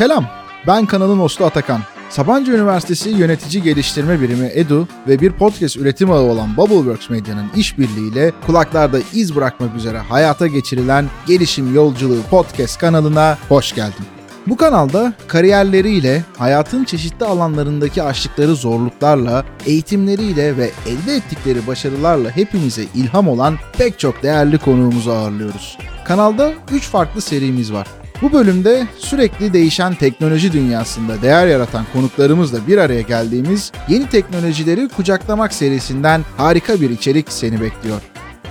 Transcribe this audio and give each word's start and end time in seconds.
Selam, 0.00 0.24
ben 0.66 0.86
kanalın 0.86 1.18
hostu 1.18 1.44
Atakan. 1.44 1.80
Sabancı 2.10 2.52
Üniversitesi 2.52 3.10
Yönetici 3.10 3.62
Geliştirme 3.62 4.20
Birimi 4.20 4.46
EDU 4.46 4.88
ve 5.08 5.20
bir 5.20 5.32
podcast 5.32 5.76
üretim 5.76 6.10
ağı 6.10 6.20
olan 6.20 6.56
Bubbleworks 6.56 7.10
Medya'nın 7.10 7.50
işbirliğiyle 7.56 8.32
kulaklarda 8.46 8.98
iz 9.12 9.36
bırakmak 9.36 9.76
üzere 9.76 9.98
hayata 9.98 10.46
geçirilen 10.46 11.06
Gelişim 11.26 11.74
Yolculuğu 11.74 12.22
podcast 12.30 12.78
kanalına 12.78 13.38
hoş 13.48 13.74
geldin. 13.74 14.06
Bu 14.46 14.56
kanalda 14.56 15.12
kariyerleriyle, 15.28 16.24
hayatın 16.38 16.84
çeşitli 16.84 17.26
alanlarındaki 17.26 18.02
aştıkları 18.02 18.54
zorluklarla, 18.54 19.44
eğitimleriyle 19.66 20.56
ve 20.56 20.70
elde 20.86 21.16
ettikleri 21.16 21.66
başarılarla 21.66 22.30
hepimize 22.30 22.82
ilham 22.94 23.28
olan 23.28 23.58
pek 23.78 23.98
çok 23.98 24.22
değerli 24.22 24.58
konuğumuzu 24.58 25.10
ağırlıyoruz. 25.10 25.78
Kanalda 26.04 26.52
3 26.72 26.88
farklı 26.88 27.20
serimiz 27.20 27.72
var. 27.72 27.86
Bu 28.22 28.32
bölümde 28.32 28.86
sürekli 28.98 29.52
değişen 29.52 29.94
teknoloji 29.94 30.52
dünyasında 30.52 31.22
değer 31.22 31.46
yaratan 31.46 31.86
konuklarımızla 31.92 32.66
bir 32.66 32.78
araya 32.78 33.00
geldiğimiz 33.00 33.72
yeni 33.88 34.08
teknolojileri 34.08 34.88
kucaklamak 34.88 35.52
serisinden 35.52 36.24
harika 36.36 36.80
bir 36.80 36.90
içerik 36.90 37.32
seni 37.32 37.60
bekliyor. 37.60 38.00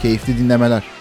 Keyifli 0.02 0.38
dinlemeler. 0.38 0.99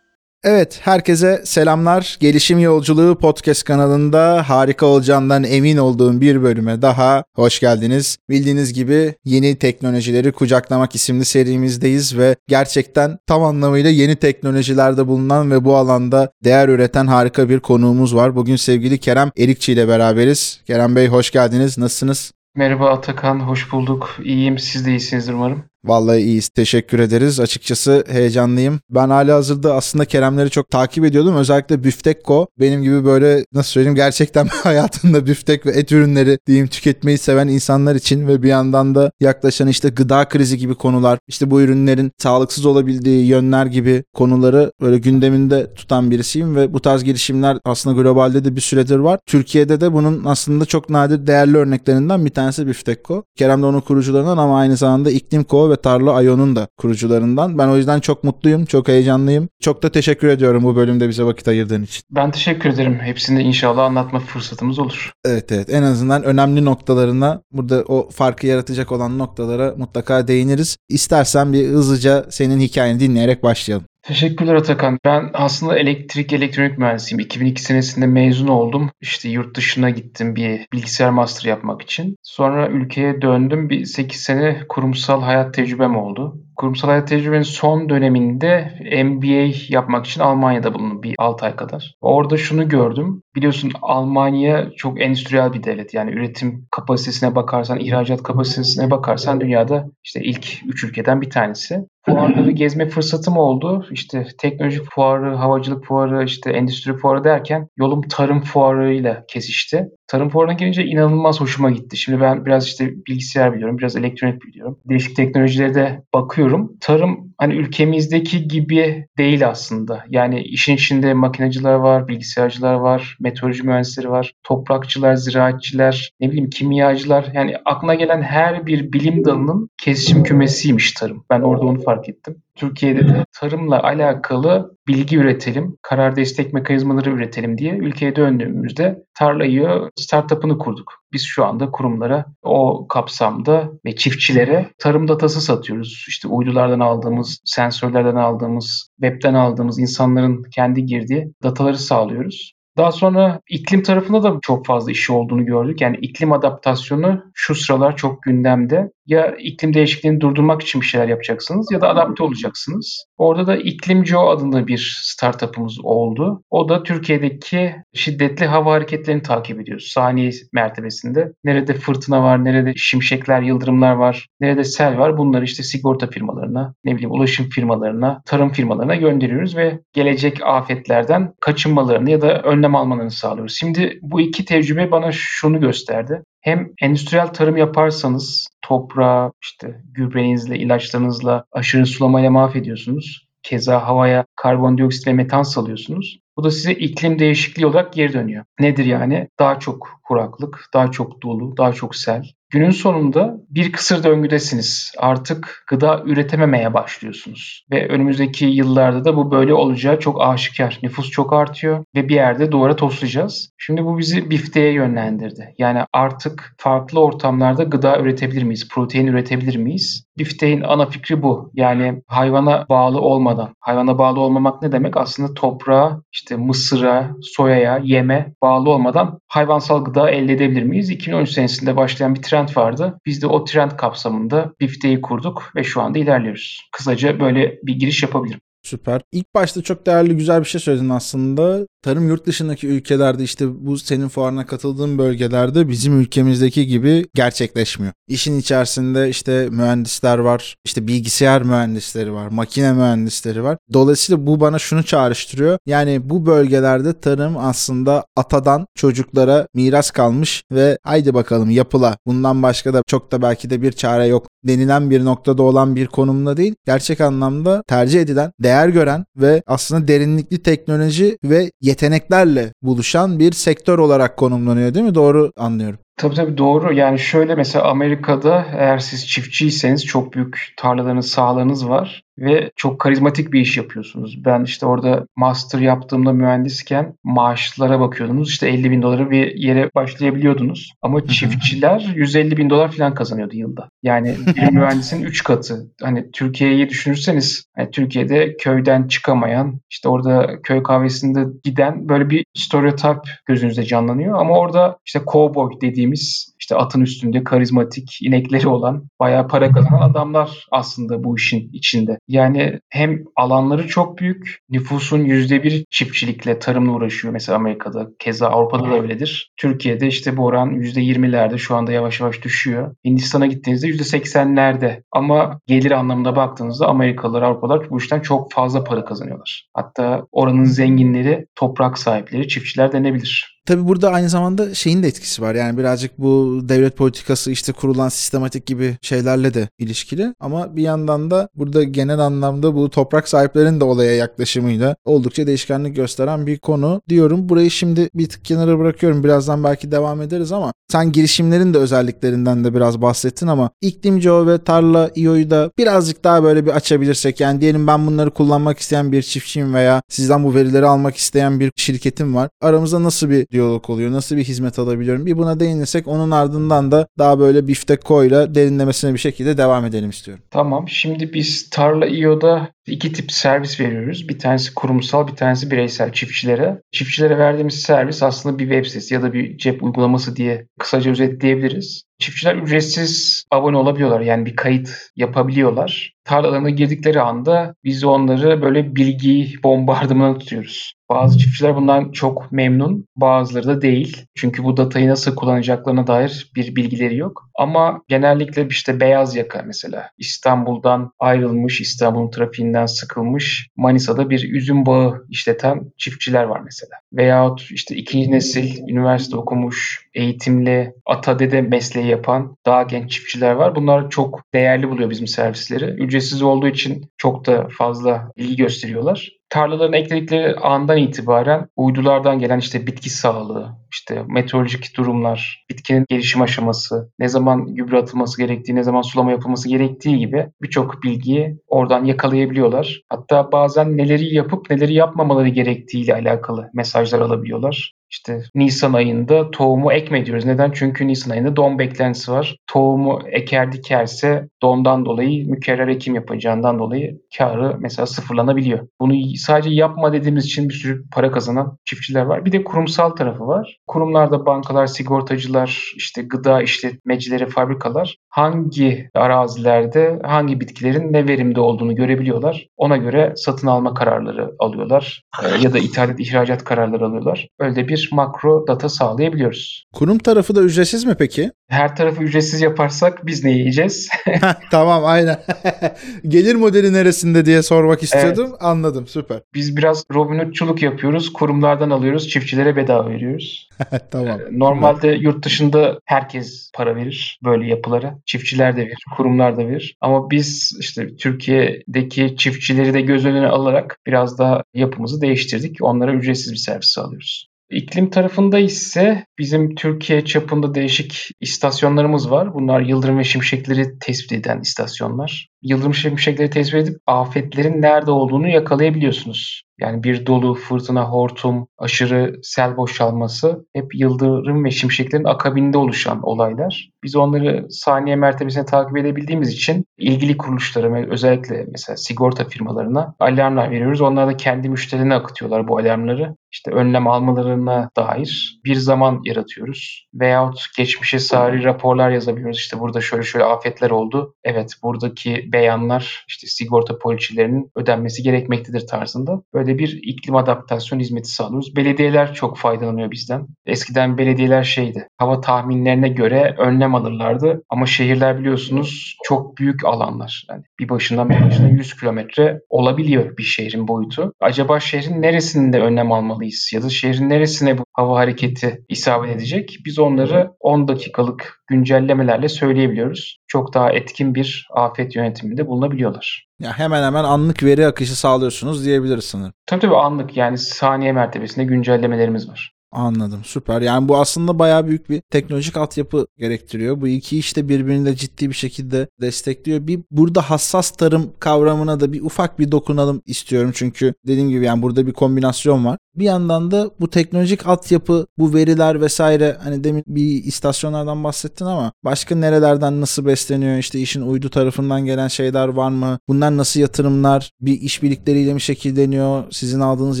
Evet, 0.46 0.80
herkese 0.82 1.42
selamlar. 1.44 2.16
Gelişim 2.20 2.58
Yolculuğu 2.58 3.18
podcast 3.18 3.64
kanalında 3.64 4.44
harika 4.48 4.86
olacağından 4.86 5.44
emin 5.44 5.76
olduğum 5.76 6.20
bir 6.20 6.42
bölüme 6.42 6.82
daha 6.82 7.24
hoş 7.34 7.60
geldiniz. 7.60 8.18
Bildiğiniz 8.30 8.72
gibi 8.72 9.14
yeni 9.24 9.56
teknolojileri 9.56 10.32
kucaklamak 10.32 10.94
isimli 10.94 11.24
serimizdeyiz 11.24 12.18
ve 12.18 12.36
gerçekten 12.48 13.18
tam 13.26 13.42
anlamıyla 13.42 13.90
yeni 13.90 14.16
teknolojilerde 14.16 15.06
bulunan 15.06 15.50
ve 15.50 15.64
bu 15.64 15.76
alanda 15.76 16.32
değer 16.44 16.68
üreten 16.68 17.06
harika 17.06 17.48
bir 17.48 17.60
konuğumuz 17.60 18.14
var. 18.14 18.36
Bugün 18.36 18.56
sevgili 18.56 18.98
Kerem 18.98 19.30
Erikçi 19.38 19.72
ile 19.72 19.88
beraberiz. 19.88 20.60
Kerem 20.66 20.96
Bey 20.96 21.08
hoş 21.08 21.30
geldiniz. 21.30 21.78
Nasılsınız? 21.78 22.32
Merhaba 22.56 22.90
Atakan, 22.90 23.40
hoş 23.40 23.72
bulduk. 23.72 24.16
İyiyim, 24.24 24.58
siz 24.58 24.86
de 24.86 24.90
iyisinizdir 24.90 25.32
umarım. 25.32 25.64
Vallahi 25.84 26.20
iyiyiz. 26.20 26.48
Teşekkür 26.48 26.98
ederiz. 26.98 27.40
Açıkçası 27.40 28.04
heyecanlıyım. 28.08 28.80
Ben 28.90 29.10
hala 29.10 29.34
hazırda 29.34 29.74
aslında 29.74 30.04
Keremleri 30.04 30.50
çok 30.50 30.70
takip 30.70 31.04
ediyordum. 31.04 31.36
Özellikle 31.36 31.84
Büftekko. 31.84 32.46
Benim 32.60 32.82
gibi 32.82 33.04
böyle 33.04 33.44
nasıl 33.52 33.70
söyleyeyim 33.70 33.94
gerçekten 33.94 34.46
hayatında 34.62 35.26
büftek 35.26 35.66
ve 35.66 35.70
et 35.70 35.92
ürünleri 35.92 36.38
diyeyim 36.46 36.66
tüketmeyi 36.66 37.18
seven 37.18 37.48
insanlar 37.48 37.94
için 37.94 38.28
ve 38.28 38.42
bir 38.42 38.48
yandan 38.48 38.94
da 38.94 39.10
yaklaşan 39.20 39.68
işte 39.68 39.88
gıda 39.88 40.28
krizi 40.28 40.58
gibi 40.58 40.74
konular, 40.74 41.18
işte 41.28 41.50
bu 41.50 41.60
ürünlerin 41.60 42.12
sağlıksız 42.18 42.66
olabildiği 42.66 43.26
yönler 43.26 43.66
gibi 43.66 44.04
konuları 44.14 44.72
böyle 44.80 44.98
gündeminde 44.98 45.74
tutan 45.74 46.10
birisiyim 46.10 46.56
ve 46.56 46.72
bu 46.74 46.80
tarz 46.80 47.04
girişimler 47.04 47.58
aslında 47.64 48.02
globalde 48.02 48.44
de 48.44 48.56
bir 48.56 48.60
süredir 48.60 48.98
var. 48.98 49.20
Türkiye'de 49.26 49.80
de 49.80 49.92
bunun 49.92 50.24
aslında 50.24 50.64
çok 50.64 50.90
nadir 50.90 51.26
değerli 51.26 51.56
örneklerinden 51.56 52.24
bir 52.24 52.30
tanesi 52.30 52.66
Büftekko. 52.66 53.24
Kerem 53.36 53.62
de 53.62 53.66
onun 53.66 53.80
kurucularından 53.80 54.38
ama 54.38 54.58
aynı 54.58 54.76
zamanda 54.76 55.10
İklimko 55.10 55.70
ve 55.70 55.73
ve 55.74 55.80
Tarla 55.80 56.12
Ayon'un 56.12 56.56
da 56.56 56.68
kurucularından. 56.78 57.58
Ben 57.58 57.68
o 57.68 57.76
yüzden 57.76 58.00
çok 58.00 58.24
mutluyum, 58.24 58.64
çok 58.64 58.88
heyecanlıyım. 58.88 59.48
Çok 59.60 59.82
da 59.82 59.92
teşekkür 59.92 60.28
ediyorum 60.28 60.64
bu 60.64 60.76
bölümde 60.76 61.08
bize 61.08 61.24
vakit 61.24 61.48
ayırdığın 61.48 61.82
için. 61.82 62.02
Ben 62.10 62.30
teşekkür 62.30 62.70
ederim. 62.70 62.98
Hepsini 63.02 63.42
inşallah 63.42 63.84
anlatma 63.84 64.20
fırsatımız 64.20 64.78
olur. 64.78 65.12
Evet 65.24 65.52
evet. 65.52 65.70
En 65.70 65.82
azından 65.82 66.22
önemli 66.22 66.64
noktalarına, 66.64 67.40
burada 67.52 67.84
o 67.88 68.10
farkı 68.10 68.46
yaratacak 68.46 68.92
olan 68.92 69.18
noktalara 69.18 69.74
mutlaka 69.76 70.28
değiniriz. 70.28 70.76
İstersen 70.88 71.52
bir 71.52 71.68
hızlıca 71.68 72.26
senin 72.30 72.60
hikayeni 72.60 73.00
dinleyerek 73.00 73.42
başlayalım. 73.42 73.86
Teşekkürler 74.06 74.54
Atakan. 74.54 74.98
Ben 75.04 75.30
aslında 75.34 75.78
elektrik 75.78 76.32
elektronik 76.32 76.78
mühendisiyim. 76.78 77.20
2002 77.20 77.62
senesinde 77.62 78.06
mezun 78.06 78.48
oldum. 78.48 78.90
İşte 79.00 79.28
yurt 79.28 79.56
dışına 79.56 79.90
gittim 79.90 80.36
bir 80.36 80.66
bilgisayar 80.72 81.10
master 81.10 81.48
yapmak 81.48 81.82
için. 81.82 82.16
Sonra 82.22 82.68
ülkeye 82.68 83.22
döndüm. 83.22 83.70
Bir 83.70 83.84
8 83.84 84.20
sene 84.20 84.62
kurumsal 84.68 85.22
hayat 85.22 85.54
tecrübem 85.54 85.96
oldu. 85.96 86.36
Kurumsal 86.56 86.88
hayat 86.88 87.08
tecrübenin 87.08 87.42
son 87.42 87.88
döneminde 87.88 88.78
MBA 89.04 89.54
yapmak 89.68 90.06
için 90.06 90.20
Almanya'da 90.20 90.74
bulundum 90.74 91.02
bir 91.02 91.14
6 91.18 91.44
ay 91.44 91.56
kadar. 91.56 91.94
Orada 92.00 92.36
şunu 92.36 92.68
gördüm. 92.68 93.22
Biliyorsun 93.36 93.72
Almanya 93.82 94.70
çok 94.76 95.00
endüstriyel 95.00 95.52
bir 95.52 95.62
devlet. 95.62 95.94
Yani 95.94 96.10
üretim 96.10 96.66
kapasitesine 96.70 97.34
bakarsan, 97.34 97.80
ihracat 97.80 98.22
kapasitesine 98.22 98.90
bakarsan 98.90 99.40
dünyada 99.40 99.84
işte 100.04 100.20
ilk 100.22 100.46
3 100.66 100.84
ülkeden 100.84 101.20
bir 101.20 101.30
tanesi. 101.30 101.84
Fuarları 102.06 102.50
gezme 102.50 102.88
fırsatım 102.88 103.36
oldu. 103.36 103.86
İşte 103.90 104.26
teknoloji 104.38 104.82
fuarı, 104.82 105.34
havacılık 105.34 105.84
fuarı, 105.84 106.24
işte 106.24 106.50
endüstri 106.50 106.96
fuarı 106.96 107.24
derken 107.24 107.68
yolum 107.76 108.02
tarım 108.02 108.40
fuarıyla 108.40 109.24
kesişti. 109.28 109.88
Tarım 110.06 110.28
fuarına 110.28 110.52
gelince 110.52 110.84
inanılmaz 110.84 111.40
hoşuma 111.40 111.70
gitti. 111.70 111.96
Şimdi 111.96 112.20
ben 112.20 112.46
biraz 112.46 112.66
işte 112.66 112.94
bilgisayar 113.08 113.54
biliyorum, 113.54 113.78
biraz 113.78 113.96
elektronik 113.96 114.42
biliyorum. 114.42 114.78
Değişik 114.88 115.16
teknolojilere 115.16 115.74
de 115.74 116.02
bakıyorum. 116.14 116.72
Tarım 116.80 117.34
hani 117.38 117.54
ülkemizdeki 117.54 118.48
gibi 118.48 119.06
değil 119.18 119.48
aslında. 119.48 120.04
Yani 120.10 120.42
işin 120.42 120.74
içinde 120.74 121.14
makinacılar 121.14 121.74
var, 121.74 122.08
bilgisayarcılar 122.08 122.74
var, 122.74 123.16
meteoroloji 123.20 123.62
mühendisleri 123.62 124.10
var, 124.10 124.32
toprakçılar, 124.42 125.14
ziraatçılar, 125.14 126.10
ne 126.20 126.28
bileyim 126.28 126.50
kimyacılar. 126.50 127.26
Yani 127.34 127.56
aklına 127.64 127.94
gelen 127.94 128.22
her 128.22 128.66
bir 128.66 128.92
bilim 128.92 129.24
dalının 129.24 129.68
kesişim 129.78 130.22
kümesiymiş 130.22 130.92
tarım. 130.92 131.24
Ben 131.30 131.40
orada 131.40 131.64
onu 131.64 131.80
fark 131.80 132.08
ettim. 132.08 132.36
Türkiye'de 132.54 133.08
de 133.08 133.26
tarımla 133.40 133.82
alakalı 133.82 134.76
bilgi 134.88 135.16
üretelim, 135.16 135.76
karar 135.82 136.16
destek 136.16 136.52
mekanizmaları 136.52 137.10
üretelim 137.10 137.58
diye 137.58 137.76
ülkeye 137.76 138.16
döndüğümüzde 138.16 139.04
tarlayı 139.14 139.90
startup'ını 139.96 140.58
kurduk. 140.58 140.92
Biz 141.12 141.22
şu 141.22 141.44
anda 141.44 141.70
kurumlara 141.70 142.26
o 142.42 142.86
kapsamda 142.88 143.70
ve 143.84 143.96
çiftçilere 143.96 144.70
tarım 144.78 145.08
datası 145.08 145.40
satıyoruz. 145.40 146.04
İşte 146.08 146.28
uydulardan 146.28 146.80
aldığımız, 146.80 147.40
sensörlerden 147.44 148.16
aldığımız, 148.16 148.90
webten 149.00 149.34
aldığımız 149.34 149.78
insanların 149.78 150.42
kendi 150.42 150.86
girdiği 150.86 151.32
dataları 151.42 151.78
sağlıyoruz. 151.78 152.52
Daha 152.76 152.92
sonra 152.92 153.40
iklim 153.48 153.82
tarafında 153.82 154.22
da 154.22 154.38
çok 154.42 154.66
fazla 154.66 154.90
işi 154.90 155.12
olduğunu 155.12 155.46
gördük. 155.46 155.80
Yani 155.80 155.96
iklim 155.96 156.32
adaptasyonu 156.32 157.22
şu 157.34 157.54
sıralar 157.54 157.96
çok 157.96 158.22
gündemde. 158.22 158.90
Ya 159.06 159.36
iklim 159.36 159.74
değişikliğini 159.74 160.20
durdurmak 160.20 160.62
için 160.62 160.80
bir 160.80 160.86
şeyler 160.86 161.08
yapacaksınız 161.08 161.68
ya 161.72 161.80
da 161.80 161.88
adapte 161.88 162.22
olacaksınız. 162.22 163.04
Orada 163.18 163.46
da 163.46 163.56
İklimco 163.56 164.28
adında 164.28 164.66
bir 164.66 165.00
startup'ımız 165.02 165.78
oldu. 165.82 166.42
O 166.50 166.68
da 166.68 166.82
Türkiye'deki 166.82 167.74
şiddetli 167.94 168.46
hava 168.46 168.72
hareketlerini 168.72 169.22
takip 169.22 169.60
ediyor. 169.60 169.80
Saniye 169.80 170.30
mertebesinde. 170.52 171.32
Nerede 171.44 171.74
fırtına 171.74 172.22
var, 172.22 172.44
nerede 172.44 172.72
şimşekler, 172.76 173.42
yıldırımlar 173.42 173.92
var, 173.92 174.26
nerede 174.40 174.64
sel 174.64 174.98
var 174.98 175.18
bunları 175.18 175.44
işte 175.44 175.62
sigorta 175.62 176.06
firmalarına, 176.06 176.74
ne 176.84 176.94
bileyim 176.94 177.12
ulaşım 177.12 177.48
firmalarına, 177.48 178.22
tarım 178.26 178.52
firmalarına 178.52 178.94
gönderiyoruz 178.94 179.56
ve 179.56 179.80
gelecek 179.92 180.42
afetlerden 180.42 181.34
kaçınmalarını 181.40 182.10
ya 182.10 182.20
da 182.20 182.42
önlem 182.64 182.76
almalarını 182.76 183.10
sağlıyoruz. 183.10 183.56
Şimdi 183.56 183.98
bu 184.02 184.20
iki 184.20 184.44
tecrübe 184.44 184.90
bana 184.90 185.12
şunu 185.12 185.60
gösterdi. 185.60 186.22
Hem 186.40 186.70
endüstriyel 186.82 187.26
tarım 187.26 187.56
yaparsanız 187.56 188.48
toprağı 188.62 189.32
işte 189.42 189.80
gübrenizle, 189.84 190.58
ilaçlarınızla, 190.58 191.44
aşırı 191.52 191.86
sulamayla 191.86 192.30
mahvediyorsunuz. 192.30 193.28
Keza 193.42 193.86
havaya 193.86 194.24
karbondioksit 194.36 195.06
ve 195.06 195.12
metan 195.12 195.42
salıyorsunuz. 195.42 196.18
Bu 196.36 196.44
da 196.44 196.50
size 196.50 196.72
iklim 196.72 197.18
değişikliği 197.18 197.66
olarak 197.66 197.92
geri 197.92 198.12
dönüyor. 198.12 198.44
Nedir 198.60 198.84
yani? 198.84 199.28
Daha 199.38 199.58
çok 199.58 200.00
kuraklık, 200.04 200.60
daha 200.74 200.90
çok 200.90 201.22
dolu, 201.22 201.56
daha 201.56 201.72
çok 201.72 201.96
sel. 201.96 202.24
Günün 202.54 202.70
sonunda 202.70 203.36
bir 203.50 203.72
kısır 203.72 204.04
döngüdesiniz. 204.04 204.92
Artık 204.98 205.64
gıda 205.66 206.02
üretememeye 206.04 206.74
başlıyorsunuz. 206.74 207.66
Ve 207.70 207.88
önümüzdeki 207.88 208.44
yıllarda 208.46 209.04
da 209.04 209.16
bu 209.16 209.30
böyle 209.30 209.54
olacağı 209.54 210.00
çok 210.00 210.22
aşikar. 210.22 210.78
Nüfus 210.82 211.10
çok 211.10 211.32
artıyor 211.32 211.84
ve 211.96 212.08
bir 212.08 212.14
yerde 212.14 212.52
duvara 212.52 212.76
toslayacağız. 212.76 213.50
Şimdi 213.58 213.84
bu 213.84 213.98
bizi 213.98 214.30
bifteğe 214.30 214.72
yönlendirdi. 214.72 215.54
Yani 215.58 215.80
artık 215.92 216.54
farklı 216.58 217.00
ortamlarda 217.00 217.62
gıda 217.62 217.98
üretebilir 217.98 218.42
miyiz? 218.42 218.68
Protein 218.68 219.06
üretebilir 219.06 219.56
miyiz? 219.56 220.04
Bifteğin 220.18 220.60
ana 220.60 220.86
fikri 220.86 221.22
bu. 221.22 221.50
Yani 221.54 222.02
hayvana 222.06 222.66
bağlı 222.68 223.00
olmadan. 223.00 223.54
Hayvana 223.60 223.98
bağlı 223.98 224.20
olmamak 224.20 224.62
ne 224.62 224.72
demek? 224.72 224.96
Aslında 224.96 225.34
toprağa, 225.34 226.00
işte 226.12 226.36
mısıra, 226.36 227.10
soyaya, 227.22 227.80
yeme 227.84 228.34
bağlı 228.42 228.70
olmadan 228.70 229.18
hayvansal 229.28 229.84
gıda 229.84 230.10
elde 230.10 230.32
edebilir 230.32 230.62
miyiz? 230.62 230.90
2013 230.90 231.30
senesinde 231.30 231.76
başlayan 231.76 232.14
bir 232.14 232.22
trend 232.22 232.48
vardı. 232.56 233.00
Biz 233.06 233.22
de 233.22 233.26
o 233.26 233.44
trend 233.44 233.70
kapsamında 233.70 234.52
Bifte'yi 234.60 235.00
kurduk 235.00 235.52
ve 235.56 235.64
şu 235.64 235.80
anda 235.82 235.98
ilerliyoruz. 235.98 236.68
Kısaca 236.72 237.20
böyle 237.20 237.58
bir 237.62 237.74
giriş 237.74 238.02
yapabilirim. 238.02 238.40
Süper. 238.62 239.00
İlk 239.12 239.34
başta 239.34 239.62
çok 239.62 239.86
değerli 239.86 240.16
güzel 240.16 240.40
bir 240.40 240.44
şey 240.44 240.60
söyledin 240.60 240.88
aslında. 240.88 241.66
Tarım 241.84 242.08
yurt 242.08 242.26
dışındaki 242.26 242.66
ülkelerde 242.66 243.24
işte 243.24 243.66
bu 243.66 243.78
senin 243.78 244.08
fuarına 244.08 244.46
katıldığın 244.46 244.98
bölgelerde 244.98 245.68
bizim 245.68 246.00
ülkemizdeki 246.00 246.66
gibi 246.66 247.06
gerçekleşmiyor. 247.14 247.92
İşin 248.08 248.38
içerisinde 248.38 249.08
işte 249.08 249.48
mühendisler 249.50 250.18
var, 250.18 250.56
işte 250.64 250.86
bilgisayar 250.86 251.42
mühendisleri 251.42 252.12
var, 252.12 252.28
makine 252.28 252.72
mühendisleri 252.72 253.42
var. 253.42 253.58
Dolayısıyla 253.72 254.26
bu 254.26 254.40
bana 254.40 254.58
şunu 254.58 254.82
çağrıştırıyor. 254.82 255.58
Yani 255.66 256.10
bu 256.10 256.26
bölgelerde 256.26 257.00
tarım 257.00 257.36
aslında 257.38 258.04
atadan 258.16 258.66
çocuklara 258.74 259.46
miras 259.54 259.90
kalmış 259.90 260.42
ve 260.52 260.78
haydi 260.82 261.14
bakalım 261.14 261.50
yapıla. 261.50 261.96
Bundan 262.06 262.42
başka 262.42 262.74
da 262.74 262.82
çok 262.86 263.12
da 263.12 263.22
belki 263.22 263.50
de 263.50 263.62
bir 263.62 263.72
çare 263.72 264.06
yok 264.06 264.26
denilen 264.44 264.90
bir 264.90 265.04
noktada 265.04 265.42
olan 265.42 265.76
bir 265.76 265.86
konumda 265.86 266.36
değil. 266.36 266.54
Gerçek 266.66 267.00
anlamda 267.00 267.62
tercih 267.66 268.00
edilen, 268.00 268.32
değer 268.40 268.68
gören 268.68 269.04
ve 269.16 269.42
aslında 269.46 269.88
derinlikli 269.88 270.42
teknoloji 270.42 271.18
ve 271.24 271.50
yeteneklerle 271.74 272.52
buluşan 272.62 273.18
bir 273.18 273.32
sektör 273.32 273.78
olarak 273.78 274.16
konumlanıyor 274.16 274.74
değil 274.74 274.86
mi? 274.86 274.94
Doğru 274.94 275.32
anlıyorum. 275.36 275.78
Tabii 275.96 276.14
tabii 276.14 276.38
doğru. 276.38 276.72
Yani 276.72 276.98
şöyle 276.98 277.34
mesela 277.34 277.64
Amerika'da 277.64 278.46
eğer 278.58 278.78
siz 278.78 279.08
çiftçiyseniz 279.08 279.84
çok 279.84 280.12
büyük 280.12 280.54
tarlalarınız, 280.56 281.06
sahalarınız 281.06 281.68
var 281.68 282.03
ve 282.18 282.50
çok 282.56 282.80
karizmatik 282.80 283.32
bir 283.32 283.40
iş 283.40 283.56
yapıyorsunuz. 283.56 284.24
Ben 284.24 284.44
işte 284.44 284.66
orada 284.66 285.06
master 285.16 285.58
yaptığımda 285.58 286.12
mühendisken 286.12 286.94
maaşlara 287.04 287.80
bakıyordunuz. 287.80 288.28
İşte 288.30 288.48
50 288.48 288.70
bin 288.70 288.82
doları 288.82 289.10
bir 289.10 289.34
yere 289.34 289.70
başlayabiliyordunuz. 289.74 290.72
Ama 290.82 291.06
çiftçiler 291.06 291.92
150 291.94 292.36
bin 292.36 292.50
dolar 292.50 292.72
falan 292.72 292.94
kazanıyordu 292.94 293.36
yılda. 293.36 293.68
Yani 293.82 294.16
bir 294.36 294.52
mühendisin 294.52 295.02
3 295.02 295.24
katı. 295.24 295.72
Hani 295.82 296.10
Türkiye'yi 296.10 296.68
düşünürseniz 296.68 297.44
hani 297.56 297.70
Türkiye'de 297.70 298.36
köyden 298.36 298.88
çıkamayan 298.88 299.60
işte 299.70 299.88
orada 299.88 300.42
köy 300.42 300.62
kahvesinde 300.62 301.24
giden 301.44 301.88
böyle 301.88 302.10
bir 302.10 302.24
stereotip 302.36 303.02
gözünüzde 303.26 303.64
canlanıyor. 303.64 304.18
Ama 304.18 304.38
orada 304.38 304.78
işte 304.86 305.00
cowboy 305.12 305.60
dediğimiz 305.60 306.34
işte 306.44 306.56
atın 306.56 306.80
üstünde 306.80 307.24
karizmatik 307.24 307.98
inekleri 308.02 308.48
olan 308.48 308.88
bayağı 309.00 309.28
para 309.28 309.52
kazanan 309.52 309.90
adamlar 309.90 310.46
aslında 310.50 311.04
bu 311.04 311.16
işin 311.16 311.50
içinde. 311.52 311.98
Yani 312.08 312.60
hem 312.70 313.04
alanları 313.16 313.68
çok 313.68 313.98
büyük, 313.98 314.38
nüfusun 314.50 315.04
%1 315.04 315.64
çiftçilikle, 315.70 316.38
tarımla 316.38 316.72
uğraşıyor 316.72 317.12
mesela 317.12 317.36
Amerika'da. 317.36 317.88
Keza 317.98 318.28
Avrupa'da 318.28 318.70
da 318.70 318.80
öyledir. 318.82 319.32
Türkiye'de 319.36 319.86
işte 319.86 320.16
bu 320.16 320.24
oran 320.24 320.50
%20'lerde 320.50 321.38
şu 321.38 321.54
anda 321.54 321.72
yavaş 321.72 322.00
yavaş 322.00 322.22
düşüyor. 322.22 322.74
Hindistan'a 322.84 323.26
gittiğinizde 323.26 323.68
%80'lerde 323.68 324.82
ama 324.92 325.40
gelir 325.46 325.70
anlamında 325.70 326.16
baktığınızda 326.16 326.66
Amerikalılar, 326.66 327.22
Avrupalılar 327.22 327.70
bu 327.70 327.78
işten 327.78 328.00
çok 328.00 328.32
fazla 328.32 328.64
para 328.64 328.84
kazanıyorlar. 328.84 329.48
Hatta 329.54 330.06
oranın 330.12 330.44
zenginleri, 330.44 331.26
toprak 331.34 331.78
sahipleri, 331.78 332.28
çiftçiler 332.28 332.72
denebilir. 332.72 333.33
Tabi 333.46 333.68
burada 333.68 333.90
aynı 333.90 334.08
zamanda 334.08 334.54
şeyin 334.54 334.82
de 334.82 334.88
etkisi 334.88 335.22
var. 335.22 335.34
Yani 335.34 335.58
birazcık 335.58 335.98
bu 335.98 336.40
devlet 336.42 336.76
politikası 336.76 337.30
işte 337.30 337.52
kurulan 337.52 337.88
sistematik 337.88 338.46
gibi 338.46 338.76
şeylerle 338.82 339.34
de 339.34 339.48
ilişkili. 339.58 340.14
Ama 340.20 340.56
bir 340.56 340.62
yandan 340.62 341.10
da 341.10 341.28
burada 341.34 341.62
genel 341.62 341.98
anlamda 341.98 342.54
bu 342.54 342.70
toprak 342.70 343.08
sahiplerinin 343.08 343.60
de 343.60 343.64
olaya 343.64 343.94
yaklaşımıyla 343.94 344.76
oldukça 344.84 345.26
değişkenlik 345.26 345.76
gösteren 345.76 346.26
bir 346.26 346.38
konu 346.38 346.82
diyorum. 346.88 347.28
Burayı 347.28 347.50
şimdi 347.50 347.88
bir 347.94 348.08
tık 348.08 348.24
kenara 348.24 348.58
bırakıyorum. 348.58 349.04
Birazdan 349.04 349.44
belki 349.44 349.70
devam 349.70 350.02
ederiz 350.02 350.32
ama 350.32 350.52
sen 350.72 350.92
girişimlerin 350.92 351.54
de 351.54 351.58
özelliklerinden 351.58 352.44
de 352.44 352.54
biraz 352.54 352.82
bahsettin 352.82 353.26
ama 353.26 353.50
iklimco 353.60 354.26
ve 354.26 354.44
tarla 354.44 354.90
IO'yu 354.94 355.30
da 355.30 355.50
birazcık 355.58 356.04
daha 356.04 356.22
böyle 356.22 356.46
bir 356.46 356.50
açabilirsek 356.50 357.20
yani 357.20 357.40
diyelim 357.40 357.66
ben 357.66 357.86
bunları 357.86 358.10
kullanmak 358.10 358.58
isteyen 358.58 358.92
bir 358.92 359.02
çiftçiyim 359.02 359.54
veya 359.54 359.82
sizden 359.88 360.24
bu 360.24 360.34
verileri 360.34 360.66
almak 360.66 360.96
isteyen 360.96 361.40
bir 361.40 361.52
şirketim 361.56 362.14
var. 362.14 362.28
Aramızda 362.40 362.82
nasıl 362.82 363.10
bir 363.10 363.26
diyalog 363.34 363.70
oluyor? 363.70 363.92
Nasıl 363.92 364.16
bir 364.16 364.24
hizmet 364.24 364.58
alabiliyorum? 364.58 365.06
Bir 365.06 365.18
buna 365.18 365.40
değinirsek 365.40 365.88
onun 365.88 366.10
ardından 366.10 366.72
da 366.72 366.86
daha 366.98 367.18
böyle 367.18 367.48
biftek 367.48 367.84
koyla 367.84 368.34
derinlemesine 368.34 368.94
bir 368.94 368.98
şekilde 368.98 369.38
devam 369.38 369.64
edelim 369.64 369.90
istiyorum. 369.90 370.24
Tamam. 370.30 370.68
Şimdi 370.68 371.12
biz 371.12 371.50
Tarla 371.50 371.86
IO'da 371.86 372.48
iki 372.66 372.92
tip 372.92 373.12
servis 373.12 373.60
veriyoruz. 373.60 374.08
Bir 374.08 374.18
tanesi 374.18 374.54
kurumsal, 374.54 375.06
bir 375.08 375.16
tanesi 375.16 375.50
bireysel 375.50 375.92
çiftçilere. 375.92 376.60
Çiftçilere 376.72 377.18
verdiğimiz 377.18 377.62
servis 377.62 378.02
aslında 378.02 378.38
bir 378.38 378.44
web 378.44 378.66
sitesi 378.66 378.94
ya 378.94 379.02
da 379.02 379.12
bir 379.12 379.38
cep 379.38 379.62
uygulaması 379.62 380.16
diye 380.16 380.46
kısaca 380.58 380.90
özetleyebiliriz. 380.90 381.82
Çiftçiler 381.98 382.36
ücretsiz 382.36 383.24
abone 383.30 383.56
olabiliyorlar. 383.56 384.00
Yani 384.00 384.26
bir 384.26 384.36
kayıt 384.36 384.70
yapabiliyorlar. 384.96 385.94
Tarlalarına 386.04 386.50
girdikleri 386.50 387.00
anda 387.00 387.54
biz 387.64 387.84
onları 387.84 388.42
böyle 388.42 388.76
bilgi 388.76 389.34
bombardımanı 389.44 390.18
tutuyoruz. 390.18 390.74
Bazı 390.90 391.18
çiftçiler 391.18 391.56
bundan 391.56 391.92
çok 391.92 392.32
memnun, 392.32 392.86
bazıları 392.96 393.46
da 393.46 393.62
değil. 393.62 394.06
Çünkü 394.14 394.44
bu 394.44 394.56
datayı 394.56 394.88
nasıl 394.88 395.14
kullanacaklarına 395.14 395.86
dair 395.86 396.30
bir 396.36 396.56
bilgileri 396.56 396.96
yok. 396.96 397.28
Ama 397.38 397.82
genellikle 397.88 398.46
işte 398.48 398.80
beyaz 398.80 399.16
yaka 399.16 399.42
mesela 399.46 399.90
İstanbul'dan 399.98 400.90
ayrılmış, 400.98 401.60
İstanbul'un 401.60 402.10
trafiğinden 402.10 402.66
sıkılmış, 402.66 403.48
Manisa'da 403.56 404.10
bir 404.10 404.32
üzüm 404.32 404.66
bağı 404.66 405.06
işleten 405.10 405.72
çiftçiler 405.78 406.24
var 406.24 406.40
mesela. 406.44 406.72
Veyahut 406.92 407.50
işte 407.50 407.76
ikinci 407.76 408.10
nesil 408.10 408.68
üniversite 408.68 409.16
okumuş, 409.16 409.88
eğitimli, 409.94 410.74
ata 410.86 411.18
dede 411.18 411.42
mesleği 411.42 411.86
yapan 411.86 412.36
daha 412.46 412.62
genç 412.62 412.90
çiftçiler 412.90 413.32
var. 413.32 413.54
Bunlar 413.54 413.90
çok 413.90 414.22
değerli 414.34 414.70
buluyor 414.70 414.90
bizim 414.90 415.06
servisleri. 415.06 415.64
Ücretsiz 415.64 416.22
olduğu 416.22 416.48
için 416.48 416.90
çok 416.96 417.26
da 417.26 417.48
fazla 417.58 418.12
ilgi 418.16 418.36
gösteriyorlar 418.36 419.08
tarlalarına 419.34 419.76
ekledikleri 419.76 420.36
andan 420.36 420.76
itibaren 420.76 421.48
uydulardan 421.56 422.18
gelen 422.18 422.38
işte 422.38 422.66
bitki 422.66 422.90
sağlığı, 422.90 423.48
işte 423.74 424.02
meteorolojik 424.08 424.76
durumlar, 424.76 425.44
bitkinin 425.50 425.84
gelişim 425.88 426.22
aşaması, 426.22 426.90
ne 426.98 427.08
zaman 427.08 427.46
gübre 427.46 427.78
atılması 427.78 428.18
gerektiği, 428.22 428.54
ne 428.54 428.62
zaman 428.62 428.82
sulama 428.82 429.10
yapılması 429.10 429.48
gerektiği 429.48 429.98
gibi 429.98 430.26
birçok 430.42 430.82
bilgiyi 430.82 431.38
oradan 431.48 431.84
yakalayabiliyorlar. 431.84 432.82
Hatta 432.88 433.32
bazen 433.32 433.76
neleri 433.76 434.14
yapıp 434.14 434.50
neleri 434.50 434.74
yapmamaları 434.74 435.28
gerektiğiyle 435.28 435.94
alakalı 435.94 436.50
mesajlar 436.54 437.00
alabiliyorlar. 437.00 437.74
İşte 437.94 438.22
Nisan 438.34 438.72
ayında 438.72 439.30
tohumu 439.30 439.72
ekme 439.72 440.06
diyoruz. 440.06 440.24
Neden? 440.24 440.50
Çünkü 440.54 440.86
Nisan 440.88 441.10
ayında 441.10 441.36
don 441.36 441.58
beklentisi 441.58 442.12
var. 442.12 442.36
Tohumu 442.46 443.00
eker 443.06 443.52
dikerse 443.52 444.28
dondan 444.42 444.84
dolayı 444.84 445.28
mükerrer 445.28 445.68
ekim 445.68 445.94
yapacağından 445.94 446.58
dolayı 446.58 447.00
karı 447.18 447.56
mesela 447.60 447.86
sıfırlanabiliyor. 447.86 448.68
Bunu 448.80 448.94
sadece 449.16 449.50
yapma 449.50 449.92
dediğimiz 449.92 450.24
için 450.24 450.48
bir 450.48 450.54
sürü 450.54 450.84
para 450.92 451.10
kazanan 451.10 451.58
çiftçiler 451.64 452.02
var. 452.02 452.24
Bir 452.24 452.32
de 452.32 452.44
kurumsal 452.44 452.90
tarafı 452.90 453.26
var. 453.26 453.58
Kurumlarda 453.66 454.26
bankalar, 454.26 454.66
sigortacılar, 454.66 455.72
işte 455.76 456.02
gıda 456.02 456.42
işletmecileri, 456.42 457.26
fabrikalar 457.26 457.96
hangi 458.08 458.90
arazilerde 458.94 459.98
hangi 460.04 460.40
bitkilerin 460.40 460.92
ne 460.92 461.08
verimde 461.08 461.40
olduğunu 461.40 461.76
görebiliyorlar. 461.76 462.46
Ona 462.56 462.76
göre 462.76 463.12
satın 463.16 463.46
alma 463.46 463.74
kararları 463.74 464.30
alıyorlar 464.38 465.02
ya 465.40 465.52
da 465.52 465.58
ithalat 465.58 466.00
ihracat 466.00 466.44
kararları 466.44 466.84
alıyorlar. 466.84 467.28
Öyle 467.38 467.68
bir 467.68 467.88
makro 467.92 468.46
data 468.46 468.68
sağlayabiliyoruz. 468.68 469.64
Kurum 469.72 469.98
tarafı 469.98 470.36
da 470.36 470.42
ücretsiz 470.42 470.84
mi 470.84 470.94
peki? 470.98 471.30
Her 471.48 471.76
tarafı 471.76 472.02
ücretsiz 472.02 472.40
yaparsak 472.40 473.06
biz 473.06 473.24
ne 473.24 473.30
yiyeceğiz? 473.30 473.88
tamam 474.50 474.84
aynen. 474.84 475.18
Gelir 476.08 476.34
modeli 476.34 476.72
neresinde 476.72 477.26
diye 477.26 477.42
sormak 477.42 477.82
istiyordum. 477.82 478.26
Evet. 478.28 478.38
Anladım 478.40 478.86
süper. 478.86 479.20
Biz 479.34 479.56
biraz 479.56 479.84
Robin 479.94 480.18
Hood'çuluk 480.18 480.62
yapıyoruz. 480.62 481.12
Kurumlardan 481.12 481.70
alıyoruz. 481.70 482.08
Çiftçilere 482.08 482.56
bedava 482.56 482.90
veriyoruz. 482.90 483.48
tamam. 483.90 484.20
Normalde 484.30 484.88
yurt 484.88 485.24
dışında 485.24 485.80
herkes 485.84 486.50
para 486.54 486.76
verir 486.76 487.18
böyle 487.24 487.46
yapılara. 487.46 487.98
Çiftçiler 488.06 488.56
de 488.56 488.60
verir, 488.60 488.84
kurumlar 488.96 489.36
da 489.36 489.48
verir. 489.48 489.76
Ama 489.80 490.10
biz 490.10 490.56
işte 490.60 490.96
Türkiye'deki 490.96 492.16
çiftçileri 492.16 492.74
de 492.74 492.80
göz 492.80 493.06
önüne 493.06 493.28
alarak 493.28 493.78
biraz 493.86 494.18
daha 494.18 494.42
yapımızı 494.54 495.00
değiştirdik. 495.00 495.56
Onlara 495.60 495.92
ücretsiz 495.92 496.32
bir 496.32 496.38
servis 496.38 496.68
sağlıyoruz. 496.68 497.28
İklim 497.50 497.90
tarafında 497.90 498.38
ise 498.38 499.06
bizim 499.18 499.54
Türkiye 499.54 500.04
çapında 500.04 500.54
değişik 500.54 501.10
istasyonlarımız 501.20 502.10
var. 502.10 502.34
Bunlar 502.34 502.60
yıldırım 502.60 502.98
ve 502.98 503.04
şimşekleri 503.04 503.78
tespit 503.78 504.12
eden 504.12 504.40
istasyonlar. 504.40 505.28
Yıldırım 505.44 505.74
şimşekleri 505.74 506.30
tespit 506.30 506.54
edip 506.54 506.76
afetlerin 506.86 507.62
nerede 507.62 507.90
olduğunu 507.90 508.28
yakalayabiliyorsunuz. 508.28 509.42
Yani 509.60 509.82
bir 509.82 510.06
dolu, 510.06 510.34
fırtına, 510.34 510.84
hortum, 510.84 511.46
aşırı 511.58 512.20
sel 512.22 512.56
boşalması 512.56 513.46
hep 513.54 513.74
yıldırım 513.74 514.44
ve 514.44 514.50
şimşeklerin 514.50 515.04
akabinde 515.04 515.58
oluşan 515.58 516.02
olaylar. 516.02 516.70
Biz 516.82 516.96
onları 516.96 517.46
saniye 517.50 517.96
mertebesine 517.96 518.44
takip 518.44 518.76
edebildiğimiz 518.76 519.32
için 519.32 519.64
ilgili 519.78 520.16
kuruluşlara 520.16 520.90
özellikle 520.90 521.46
mesela 521.52 521.76
sigorta 521.76 522.24
firmalarına 522.24 522.94
alarmlar 523.00 523.50
veriyoruz. 523.50 523.80
Onlar 523.80 524.08
da 524.08 524.16
kendi 524.16 524.48
müşterilerine 524.48 524.94
akıtıyorlar 524.94 525.48
bu 525.48 525.58
alarmları. 525.58 526.16
İşte 526.32 526.50
önlem 526.50 526.86
almalarına 526.86 527.70
dair 527.76 528.40
bir 528.44 528.54
zaman 528.54 529.00
yaratıyoruz. 529.04 529.88
Veyahut 529.94 530.46
geçmişe 530.56 530.98
sari 530.98 531.44
raporlar 531.44 531.90
yazabiliyoruz. 531.90 532.38
İşte 532.38 532.60
burada 532.60 532.80
şöyle 532.80 533.02
şöyle 533.02 533.24
afetler 533.24 533.70
oldu. 533.70 534.14
Evet 534.24 534.52
buradaki 534.62 535.28
beyanlar 535.34 536.04
işte 536.08 536.26
sigorta 536.26 536.78
poliçelerinin 536.78 537.50
ödenmesi 537.56 538.02
gerekmektedir 538.02 538.66
tarzında. 538.66 539.22
Böyle 539.34 539.58
bir 539.58 539.80
iklim 539.82 540.16
adaptasyon 540.16 540.80
hizmeti 540.80 541.08
sağlıyoruz. 541.08 541.56
Belediyeler 541.56 542.14
çok 542.14 542.38
faydalanıyor 542.38 542.90
bizden. 542.90 543.26
Eskiden 543.46 543.98
belediyeler 543.98 544.42
şeydi. 544.42 544.88
Hava 544.96 545.20
tahminlerine 545.20 545.88
göre 545.88 546.34
önlem 546.38 546.74
alırlardı 546.74 547.42
ama 547.48 547.66
şehirler 547.66 548.18
biliyorsunuz 548.18 548.96
çok 549.04 549.38
büyük 549.38 549.64
alanlar. 549.64 550.26
Yani 550.30 550.42
bir 550.58 550.68
başından 550.68 551.10
bir 551.10 551.24
başına 551.24 551.48
100 551.48 551.74
kilometre 551.74 552.40
olabiliyor 552.48 553.16
bir 553.16 553.22
şehrin 553.22 553.68
boyutu. 553.68 554.12
Acaba 554.20 554.60
şehrin 554.60 555.02
neresinde 555.02 555.60
önlem 555.60 555.92
almalıyız 555.92 556.50
ya 556.54 556.62
da 556.62 556.68
şehrin 556.68 557.08
neresine 557.08 557.58
bu 557.58 557.64
hava 557.72 557.98
hareketi 557.98 558.64
isabet 558.68 559.16
edecek? 559.16 559.58
Biz 559.64 559.78
onları 559.78 560.30
10 560.40 560.68
dakikalık 560.68 561.43
güncellemelerle 561.46 562.28
söyleyebiliyoruz. 562.28 563.18
Çok 563.26 563.54
daha 563.54 563.72
etkin 563.72 564.14
bir 564.14 564.48
afet 564.54 564.96
yönetiminde 564.96 565.46
bulunabiliyorlar. 565.46 566.26
Ya 566.38 566.58
hemen 566.58 566.82
hemen 566.82 567.04
anlık 567.04 567.42
veri 567.42 567.66
akışı 567.66 567.98
sağlıyorsunuz 567.98 568.64
diyebiliriz 568.64 569.04
sanırım. 569.04 569.32
Tabii 569.46 569.60
tabii 569.60 569.76
anlık 569.76 570.16
yani 570.16 570.38
saniye 570.38 570.92
mertebesinde 570.92 571.44
güncellemelerimiz 571.44 572.28
var. 572.28 572.53
Anladım 572.74 573.20
süper. 573.24 573.62
Yani 573.62 573.88
bu 573.88 573.96
aslında 573.98 574.38
bayağı 574.38 574.66
büyük 574.66 574.90
bir 574.90 575.00
teknolojik 575.10 575.56
altyapı 575.56 576.06
gerektiriyor. 576.18 576.80
Bu 576.80 576.88
iki 576.88 577.18
işte 577.18 577.48
birbirini 577.48 577.86
de 577.86 577.96
ciddi 577.96 578.28
bir 578.28 578.34
şekilde 578.34 578.88
destekliyor. 579.00 579.66
Bir 579.66 579.80
burada 579.90 580.22
hassas 580.22 580.70
tarım 580.70 581.12
kavramına 581.20 581.80
da 581.80 581.92
bir 581.92 582.02
ufak 582.02 582.38
bir 582.38 582.52
dokunalım 582.52 583.02
istiyorum. 583.06 583.50
Çünkü 583.54 583.94
dediğim 584.06 584.28
gibi 584.28 584.44
yani 584.44 584.62
burada 584.62 584.86
bir 584.86 584.92
kombinasyon 584.92 585.64
var. 585.64 585.78
Bir 585.96 586.04
yandan 586.04 586.50
da 586.50 586.70
bu 586.80 586.90
teknolojik 586.90 587.46
altyapı, 587.46 588.06
bu 588.18 588.34
veriler 588.34 588.80
vesaire 588.80 589.36
hani 589.42 589.64
demin 589.64 589.84
bir 589.86 590.24
istasyonlardan 590.24 591.04
bahsettin 591.04 591.44
ama 591.44 591.72
başka 591.84 592.14
nerelerden 592.14 592.80
nasıl 592.80 593.06
besleniyor? 593.06 593.58
İşte 593.58 593.80
işin 593.80 594.02
uydu 594.02 594.30
tarafından 594.30 594.84
gelen 594.84 595.08
şeyler 595.08 595.48
var 595.48 595.70
mı? 595.70 595.98
Bunlar 596.08 596.36
nasıl 596.36 596.60
yatırımlar? 596.60 597.30
Bir 597.40 597.60
işbirlikleriyle 597.60 598.34
mi 598.34 598.40
şekilleniyor? 598.40 599.24
Sizin 599.30 599.60
aldığınız 599.60 600.00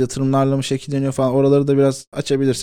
yatırımlarla 0.00 0.56
mı 0.56 0.64
şekilleniyor 0.64 1.12
falan? 1.12 1.32
Oraları 1.32 1.68
da 1.68 1.76
biraz 1.76 2.06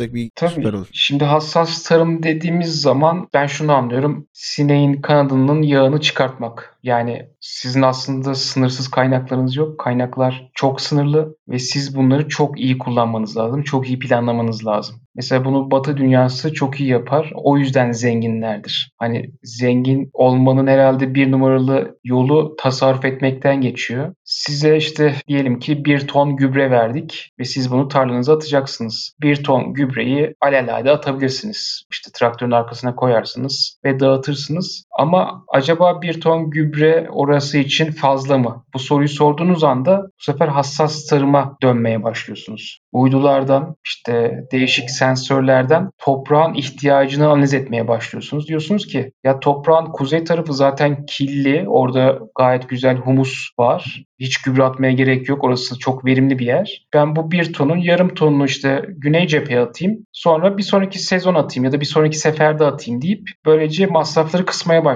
açabilirsek 0.01 0.13
bir 0.13 0.31
Tabii. 0.35 0.51
süper 0.51 0.73
olur. 0.73 0.87
Şimdi 0.91 1.25
hassas 1.25 1.83
tarım 1.83 2.23
dediğimiz 2.23 2.81
zaman 2.81 3.27
ben 3.33 3.47
şunu 3.47 3.73
anlıyorum. 3.73 4.27
Sineğin 4.33 5.01
kanadının 5.01 5.61
yağını 5.61 6.01
çıkartmak. 6.01 6.77
Yani 6.83 7.29
sizin 7.39 7.81
aslında 7.81 8.35
sınırsız 8.35 8.87
kaynaklarınız 8.87 9.55
yok. 9.55 9.79
Kaynaklar 9.79 10.51
çok 10.53 10.81
sınırlı 10.81 11.35
ve 11.47 11.59
siz 11.59 11.95
bunları 11.95 12.27
çok 12.27 12.59
iyi 12.59 12.77
kullanmanız 12.77 13.37
lazım. 13.37 13.63
Çok 13.63 13.87
iyi 13.87 13.99
planlamanız 13.99 14.65
lazım. 14.65 14.95
Mesela 15.15 15.45
bunu 15.45 15.71
Batı 15.71 15.97
dünyası 15.97 16.53
çok 16.53 16.79
iyi 16.79 16.89
yapar. 16.89 17.31
O 17.35 17.57
yüzden 17.57 17.91
zenginlerdir. 17.91 18.91
Hani 18.97 19.31
zengin 19.43 20.09
olmanın 20.13 20.67
herhalde 20.67 21.15
bir 21.15 21.31
numaralı 21.31 21.97
yolu 22.03 22.55
tasarruf 22.57 23.05
etmekten 23.05 23.61
geçiyor. 23.61 24.13
Size 24.23 24.77
işte 24.77 25.15
diyelim 25.27 25.59
ki 25.59 25.85
bir 25.85 26.07
ton 26.07 26.35
gübre 26.35 26.71
verdik 26.71 27.31
ve 27.39 27.43
siz 27.43 27.71
bunu 27.71 27.87
tarlanıza 27.87 28.35
atacaksınız. 28.35 29.15
Bir 29.21 29.43
ton 29.43 29.73
gübreyi 29.73 30.35
alelade 30.41 30.91
atabilirsiniz. 30.91 31.83
İşte 31.91 32.11
traktörün 32.13 32.51
arkasına 32.51 32.95
koyarsınız 32.95 33.77
ve 33.85 33.99
dağıtırsınız. 33.99 34.85
Ama 35.01 35.43
acaba 35.47 36.01
bir 36.01 36.21
ton 36.21 36.49
gübre 36.49 37.07
orası 37.11 37.57
için 37.57 37.91
fazla 37.91 38.37
mı? 38.37 38.65
Bu 38.73 38.79
soruyu 38.79 39.09
sorduğunuz 39.09 39.63
anda 39.63 40.01
bu 40.03 40.23
sefer 40.23 40.47
hassas 40.47 41.05
tarıma 41.05 41.57
dönmeye 41.63 42.03
başlıyorsunuz. 42.03 42.79
Uydulardan 42.91 43.75
işte 43.85 44.43
değişik 44.51 44.89
sensörlerden 44.89 45.89
toprağın 45.97 46.53
ihtiyacını 46.53 47.27
analiz 47.29 47.53
etmeye 47.53 47.87
başlıyorsunuz. 47.87 48.47
Diyorsunuz 48.47 48.87
ki 48.87 49.11
ya 49.23 49.39
toprağın 49.39 49.85
kuzey 49.85 50.23
tarafı 50.23 50.53
zaten 50.53 51.05
killi. 51.05 51.65
Orada 51.67 52.19
gayet 52.37 52.69
güzel 52.69 52.97
humus 52.97 53.49
var. 53.59 54.03
Hiç 54.19 54.41
gübre 54.41 54.63
atmaya 54.63 54.91
gerek 54.91 55.29
yok. 55.29 55.43
Orası 55.43 55.79
çok 55.79 56.05
verimli 56.05 56.39
bir 56.39 56.45
yer. 56.45 56.87
Ben 56.93 57.15
bu 57.15 57.31
bir 57.31 57.53
tonun 57.53 57.77
yarım 57.77 58.13
tonunu 58.13 58.45
işte 58.45 58.85
güney 58.87 59.27
cepheye 59.27 59.59
atayım. 59.59 60.05
Sonra 60.11 60.57
bir 60.57 60.63
sonraki 60.63 60.99
sezon 60.99 61.35
atayım 61.35 61.65
ya 61.65 61.71
da 61.71 61.81
bir 61.81 61.85
sonraki 61.85 62.17
seferde 62.17 62.65
atayım 62.65 63.01
deyip 63.01 63.29
böylece 63.45 63.85
masrafları 63.85 64.45
kısmaya 64.45 64.85
başlıyorsunuz. 64.85 64.90